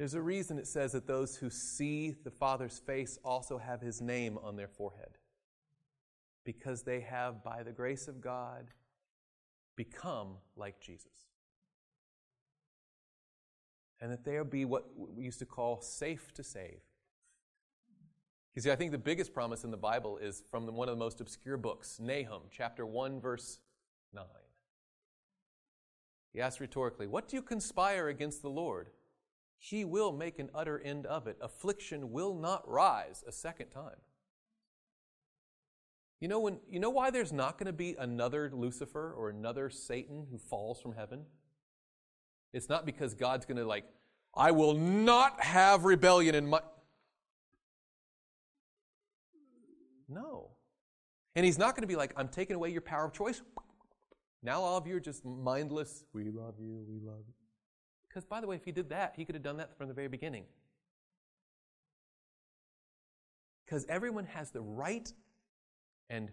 There's 0.03 0.15
a 0.15 0.21
reason 0.21 0.57
it 0.57 0.67
says 0.67 0.91
that 0.91 1.07
those 1.07 1.37
who 1.37 1.49
see 1.49 2.13
the 2.25 2.29
Father's 2.29 2.77
face 2.77 3.17
also 3.23 3.57
have 3.57 3.79
his 3.79 4.01
name 4.01 4.37
on 4.43 4.57
their 4.57 4.67
forehead. 4.67 5.17
Because 6.43 6.83
they 6.83 6.99
have, 6.99 7.41
by 7.41 7.63
the 7.63 7.71
grace 7.71 8.09
of 8.09 8.19
God, 8.19 8.71
become 9.77 10.39
like 10.57 10.81
Jesus. 10.81 11.29
And 14.01 14.11
that 14.11 14.25
they'll 14.25 14.43
be 14.43 14.65
what 14.65 14.89
we 14.97 15.23
used 15.23 15.39
to 15.39 15.45
call 15.45 15.79
safe 15.79 16.33
to 16.33 16.43
save. 16.43 16.81
You 18.55 18.61
see, 18.61 18.71
I 18.71 18.75
think 18.75 18.91
the 18.91 18.97
biggest 18.97 19.33
promise 19.33 19.63
in 19.63 19.71
the 19.71 19.77
Bible 19.77 20.17
is 20.17 20.43
from 20.51 20.67
one 20.75 20.89
of 20.89 20.97
the 20.97 20.99
most 20.99 21.21
obscure 21.21 21.55
books, 21.55 21.97
Nahum, 22.01 22.41
chapter 22.51 22.85
1, 22.85 23.21
verse 23.21 23.59
9. 24.13 24.25
He 26.33 26.41
asks 26.41 26.59
rhetorically, 26.59 27.07
What 27.07 27.29
do 27.29 27.37
you 27.37 27.41
conspire 27.41 28.09
against 28.09 28.41
the 28.41 28.49
Lord? 28.49 28.89
He 29.65 29.85
will 29.85 30.11
make 30.11 30.39
an 30.39 30.49
utter 30.53 30.77
end 30.77 31.05
of 31.05 31.25
it. 31.25 31.37
Affliction 31.39 32.11
will 32.11 32.35
not 32.35 32.69
rise 32.69 33.23
a 33.25 33.31
second 33.31 33.69
time. 33.69 33.95
You 36.19 36.27
know, 36.27 36.41
when, 36.41 36.59
you 36.69 36.81
know 36.81 36.89
why 36.89 37.11
there's 37.11 37.31
not 37.31 37.57
going 37.57 37.67
to 37.67 37.73
be 37.73 37.95
another 37.97 38.51
Lucifer 38.53 39.13
or 39.17 39.29
another 39.29 39.69
Satan 39.69 40.27
who 40.29 40.37
falls 40.37 40.81
from 40.81 40.95
heaven? 40.95 41.23
It's 42.51 42.67
not 42.67 42.85
because 42.85 43.13
God's 43.13 43.45
going 43.45 43.55
to, 43.55 43.63
like, 43.63 43.85
I 44.35 44.51
will 44.51 44.73
not 44.73 45.41
have 45.41 45.85
rebellion 45.85 46.35
in 46.35 46.45
my. 46.45 46.59
No. 50.09 50.49
And 51.37 51.45
he's 51.45 51.57
not 51.57 51.73
going 51.73 51.83
to 51.83 51.87
be 51.87 51.95
like, 51.95 52.11
I'm 52.17 52.27
taking 52.27 52.57
away 52.57 52.67
your 52.67 52.81
power 52.81 53.05
of 53.05 53.13
choice. 53.13 53.41
Now 54.41 54.59
all 54.59 54.75
of 54.75 54.85
you 54.87 54.97
are 54.97 54.99
just 54.99 55.23
mindless. 55.23 56.03
We 56.11 56.25
love 56.31 56.55
you, 56.59 56.83
we 56.85 56.99
love 56.99 57.23
you. 57.25 57.33
Because, 58.13 58.25
by 58.25 58.41
the 58.41 58.45
way, 58.47 58.55
if 58.55 58.63
he 58.63 58.71
did 58.71 58.89
that, 58.89 59.13
he 59.15 59.25
could 59.25 59.33
have 59.33 59.43
done 59.43 59.57
that 59.57 59.75
from 59.75 59.87
the 59.87 59.93
very 59.93 60.07
beginning. 60.07 60.43
Because 63.65 63.87
everyone 63.89 64.25
has 64.25 64.51
the 64.51 64.61
right 64.61 65.11
and 66.11 66.29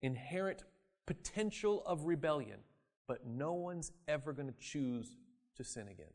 inherent 0.00 0.64
potential 1.06 1.84
of 1.86 2.06
rebellion, 2.06 2.58
but 3.06 3.24
no 3.24 3.52
one's 3.52 3.92
ever 4.08 4.32
going 4.32 4.48
to 4.48 4.54
choose 4.58 5.16
to 5.56 5.62
sin 5.62 5.86
again. 5.86 6.06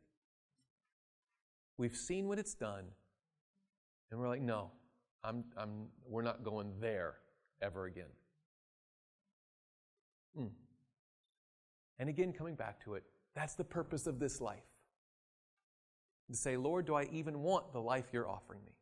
We've 1.78 1.96
seen 1.96 2.28
what 2.28 2.38
it's 2.38 2.54
done, 2.54 2.86
and 4.12 4.20
we're 4.20 4.28
like, 4.28 4.42
no, 4.42 4.72
I'm, 5.24 5.46
I'm, 5.56 5.88
we're 6.06 6.24
not 6.24 6.44
going 6.44 6.74
there 6.82 7.16
ever 7.62 7.86
again. 7.86 8.12
Mm. 10.38 10.50
And 12.00 12.10
again, 12.10 12.34
coming 12.34 12.56
back 12.56 12.84
to 12.84 12.96
it, 12.96 13.06
that's 13.38 13.54
the 13.54 13.64
purpose 13.64 14.08
of 14.08 14.20
this 14.20 14.42
life. 14.42 14.64
To 16.30 16.36
say, 16.36 16.58
Lord, 16.58 16.88
do 16.88 16.96
I 16.96 17.08
even 17.12 17.44
want 17.44 17.72
the 17.72 17.80
life 17.80 18.06
you're 18.12 18.28
offering 18.28 18.62
me? 18.66 18.74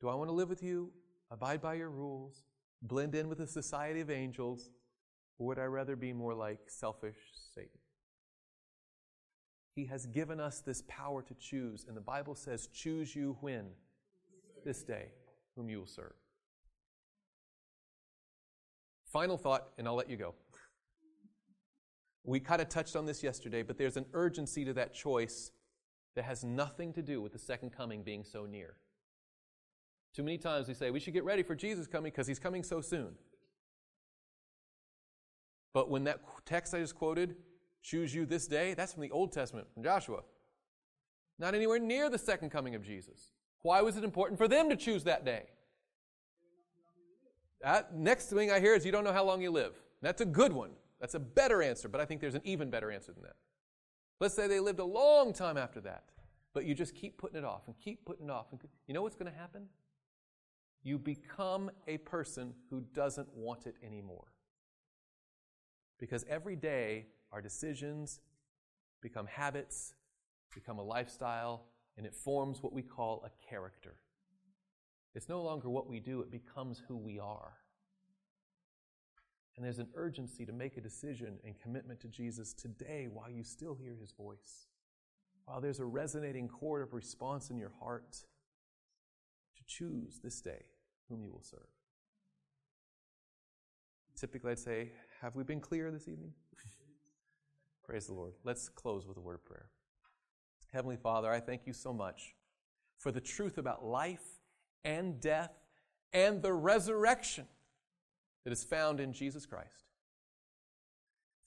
Do 0.00 0.08
I 0.08 0.14
want 0.14 0.28
to 0.28 0.34
live 0.34 0.48
with 0.48 0.62
you, 0.62 0.90
abide 1.30 1.60
by 1.60 1.74
your 1.74 1.90
rules, 1.90 2.44
blend 2.82 3.14
in 3.14 3.28
with 3.28 3.38
the 3.38 3.46
society 3.46 4.00
of 4.00 4.10
angels, 4.10 4.70
or 5.38 5.48
would 5.48 5.58
I 5.58 5.64
rather 5.64 5.96
be 5.96 6.12
more 6.12 6.34
like 6.34 6.60
selfish 6.68 7.16
Satan? 7.54 7.78
He 9.74 9.86
has 9.86 10.06
given 10.06 10.38
us 10.38 10.60
this 10.60 10.82
power 10.86 11.22
to 11.22 11.34
choose, 11.34 11.84
and 11.88 11.96
the 11.96 12.00
Bible 12.00 12.34
says, 12.34 12.68
Choose 12.68 13.16
you 13.16 13.36
when? 13.40 13.66
This 14.64 14.82
day, 14.82 15.06
whom 15.56 15.68
you 15.68 15.80
will 15.80 15.86
serve. 15.86 16.12
Final 19.06 19.36
thought, 19.36 19.68
and 19.78 19.88
I'll 19.88 19.96
let 19.96 20.08
you 20.08 20.16
go. 20.16 20.34
We 22.24 22.40
kind 22.40 22.62
of 22.62 22.68
touched 22.68 22.94
on 22.94 23.04
this 23.04 23.22
yesterday, 23.22 23.62
but 23.62 23.78
there's 23.78 23.96
an 23.96 24.06
urgency 24.12 24.64
to 24.64 24.72
that 24.74 24.94
choice 24.94 25.50
that 26.14 26.24
has 26.24 26.44
nothing 26.44 26.92
to 26.92 27.02
do 27.02 27.20
with 27.20 27.32
the 27.32 27.38
second 27.38 27.70
coming 27.70 28.02
being 28.02 28.22
so 28.22 28.46
near. 28.46 28.76
Too 30.14 30.22
many 30.22 30.38
times 30.38 30.68
we 30.68 30.74
say 30.74 30.90
we 30.90 31.00
should 31.00 31.14
get 31.14 31.24
ready 31.24 31.42
for 31.42 31.54
Jesus 31.54 31.86
coming 31.86 32.12
because 32.12 32.26
he's 32.26 32.38
coming 32.38 32.62
so 32.62 32.80
soon. 32.80 33.14
But 35.72 35.88
when 35.88 36.04
that 36.04 36.20
text 36.44 36.74
I 36.74 36.80
just 36.80 36.94
quoted, 36.94 37.34
choose 37.82 38.14
you 38.14 38.26
this 38.26 38.46
day, 38.46 38.74
that's 38.74 38.92
from 38.92 39.02
the 39.02 39.10
Old 39.10 39.32
Testament, 39.32 39.66
from 39.72 39.82
Joshua. 39.82 40.20
Not 41.38 41.54
anywhere 41.54 41.78
near 41.78 42.10
the 42.10 42.18
second 42.18 42.50
coming 42.50 42.74
of 42.74 42.84
Jesus. 42.84 43.32
Why 43.62 43.80
was 43.80 43.96
it 43.96 44.04
important 44.04 44.38
for 44.38 44.48
them 44.48 44.68
to 44.68 44.76
choose 44.76 45.04
that 45.04 45.24
day? 45.24 45.44
That 47.62 47.94
next 47.94 48.26
thing 48.26 48.50
I 48.50 48.60
hear 48.60 48.74
is 48.74 48.84
you 48.84 48.92
don't 48.92 49.04
know 49.04 49.12
how 49.12 49.24
long 49.24 49.40
you 49.40 49.50
live. 49.50 49.74
That's 50.02 50.20
a 50.20 50.26
good 50.26 50.52
one. 50.52 50.72
That's 51.02 51.14
a 51.14 51.20
better 51.20 51.64
answer, 51.64 51.88
but 51.88 52.00
I 52.00 52.04
think 52.04 52.20
there's 52.20 52.36
an 52.36 52.42
even 52.44 52.70
better 52.70 52.92
answer 52.92 53.12
than 53.12 53.24
that. 53.24 53.34
Let's 54.20 54.34
say 54.36 54.46
they 54.46 54.60
lived 54.60 54.78
a 54.78 54.84
long 54.84 55.32
time 55.32 55.56
after 55.56 55.80
that, 55.80 56.04
but 56.54 56.64
you 56.64 56.76
just 56.76 56.94
keep 56.94 57.18
putting 57.18 57.36
it 57.36 57.44
off 57.44 57.62
and 57.66 57.74
keep 57.76 58.06
putting 58.06 58.26
it 58.26 58.30
off. 58.30 58.46
And 58.52 58.60
you 58.86 58.94
know 58.94 59.02
what's 59.02 59.16
going 59.16 59.30
to 59.30 59.36
happen? 59.36 59.66
You 60.84 60.98
become 60.98 61.72
a 61.88 61.98
person 61.98 62.54
who 62.70 62.82
doesn't 62.94 63.26
want 63.34 63.66
it 63.66 63.74
anymore. 63.84 64.28
Because 65.98 66.24
every 66.28 66.54
day, 66.54 67.06
our 67.32 67.42
decisions 67.42 68.20
become 69.00 69.26
habits, 69.26 69.94
become 70.54 70.78
a 70.78 70.84
lifestyle, 70.84 71.64
and 71.96 72.06
it 72.06 72.14
forms 72.14 72.62
what 72.62 72.72
we 72.72 72.82
call 72.82 73.26
a 73.26 73.48
character. 73.48 73.96
It's 75.16 75.28
no 75.28 75.42
longer 75.42 75.68
what 75.68 75.88
we 75.88 75.98
do, 75.98 76.20
it 76.20 76.30
becomes 76.30 76.80
who 76.86 76.96
we 76.96 77.18
are. 77.18 77.54
And 79.56 79.64
there's 79.64 79.78
an 79.78 79.88
urgency 79.94 80.46
to 80.46 80.52
make 80.52 80.76
a 80.76 80.80
decision 80.80 81.38
and 81.44 81.54
commitment 81.60 82.00
to 82.00 82.08
Jesus 82.08 82.54
today 82.54 83.06
while 83.12 83.30
you 83.30 83.44
still 83.44 83.74
hear 83.74 83.94
his 84.00 84.12
voice, 84.12 84.66
while 85.44 85.60
there's 85.60 85.80
a 85.80 85.84
resonating 85.84 86.48
chord 86.48 86.82
of 86.82 86.94
response 86.94 87.50
in 87.50 87.58
your 87.58 87.72
heart 87.80 88.24
to 89.56 89.62
choose 89.66 90.20
this 90.22 90.40
day 90.40 90.64
whom 91.08 91.22
you 91.22 91.30
will 91.30 91.42
serve. 91.42 91.68
Typically, 94.16 94.52
I'd 94.52 94.58
say, 94.58 94.92
Have 95.20 95.36
we 95.36 95.44
been 95.44 95.60
clear 95.60 95.90
this 95.90 96.08
evening? 96.08 96.32
Praise 97.84 98.06
the 98.06 98.14
Lord. 98.14 98.32
Let's 98.44 98.68
close 98.68 99.06
with 99.06 99.16
a 99.16 99.20
word 99.20 99.34
of 99.34 99.44
prayer. 99.44 99.66
Heavenly 100.72 100.96
Father, 100.96 101.30
I 101.30 101.40
thank 101.40 101.66
you 101.66 101.74
so 101.74 101.92
much 101.92 102.34
for 102.98 103.12
the 103.12 103.20
truth 103.20 103.58
about 103.58 103.84
life 103.84 104.40
and 104.84 105.20
death 105.20 105.52
and 106.12 106.40
the 106.40 106.52
resurrection 106.52 107.46
that 108.44 108.52
is 108.52 108.64
found 108.64 109.00
in 109.00 109.12
Jesus 109.12 109.46
Christ. 109.46 109.84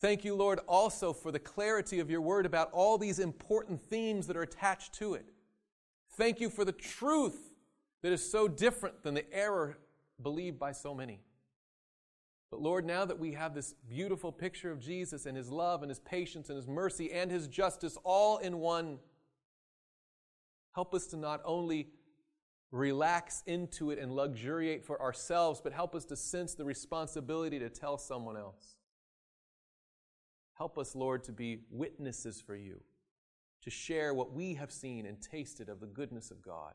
Thank 0.02 0.26
you, 0.26 0.36
Lord, 0.36 0.60
also 0.68 1.14
for 1.14 1.32
the 1.32 1.40
clarity 1.40 2.00
of 2.00 2.10
your 2.10 2.22
word 2.22 2.46
about 2.46 2.72
all 2.72 2.98
these 2.98 3.20
important 3.20 3.82
themes 3.82 4.28
that 4.28 4.38
are 4.38 4.44
attached 4.44 4.94
to 4.96 5.14
it. 5.14 5.26
Thank 6.18 6.40
you 6.40 6.50
for 6.50 6.66
the 6.66 6.72
truth 6.72 7.54
that 8.04 8.12
is 8.12 8.30
so 8.30 8.48
different 8.48 9.04
than 9.04 9.14
the 9.14 9.34
error 9.34 9.78
believed 10.22 10.60
by 10.60 10.72
so 10.72 10.94
many. 10.94 11.22
But 12.52 12.62
Lord, 12.62 12.86
now 12.86 13.06
that 13.06 13.20
we 13.20 13.34
have 13.34 13.54
this 13.54 13.74
beautiful 13.90 14.32
picture 14.32 14.72
of 14.72 14.80
Jesus 14.80 15.26
and 15.26 15.36
his 15.36 15.50
love 15.50 15.82
and 15.82 15.90
his 15.90 16.00
patience 16.00 16.50
and 16.50 16.56
his 16.56 16.68
mercy 16.68 17.12
and 17.12 17.32
his 17.32 17.48
justice 17.48 17.98
all 18.04 18.38
in 18.38 18.60
one, 18.60 19.00
help 20.74 20.94
us 20.94 21.08
to 21.08 21.18
not 21.18 21.42
only 21.44 21.90
relax 22.76 23.42
into 23.46 23.92
it 23.92 24.00
and 24.00 24.12
luxuriate 24.12 24.84
for 24.84 25.02
ourselves, 25.02 25.62
but 25.64 25.72
help 25.72 25.96
us 25.96 26.04
to 26.06 26.16
sense 26.16 26.56
the 26.56 26.66
responsibility 26.66 27.58
to 27.58 27.70
tell 27.70 27.98
someone 27.98 28.36
else. 28.36 28.76
Help 30.56 30.78
us, 30.78 30.94
Lord, 30.94 31.24
to 31.24 31.32
be 31.32 31.60
witnesses 31.72 32.42
for 32.46 32.56
you, 32.56 32.82
to 33.62 33.70
share 33.70 34.14
what 34.14 34.34
we 34.34 34.56
have 34.56 34.72
seen 34.72 35.06
and 35.06 35.22
tasted 35.22 35.70
of 35.70 35.80
the 35.80 35.88
goodness 35.88 36.32
of 36.32 36.42
God. 36.42 36.74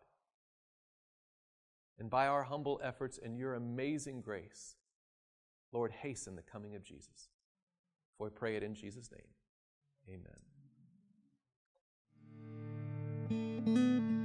And 1.99 2.09
by 2.09 2.27
our 2.27 2.45
humble 2.45 2.81
efforts 2.83 3.19
and 3.23 3.37
your 3.37 3.55
amazing 3.55 4.23
grace, 4.23 4.77
Lord, 5.71 5.93
hasten 5.93 6.35
the 6.35 6.43
coming 6.43 6.75
of 6.75 6.83
Jesus. 6.83 7.29
For 8.17 8.29
we 8.29 8.31
pray 8.31 8.57
it 8.57 8.63
in 8.63 8.75
Jesus' 8.75 9.11
name. 9.13 9.21
Amen. 13.29 14.20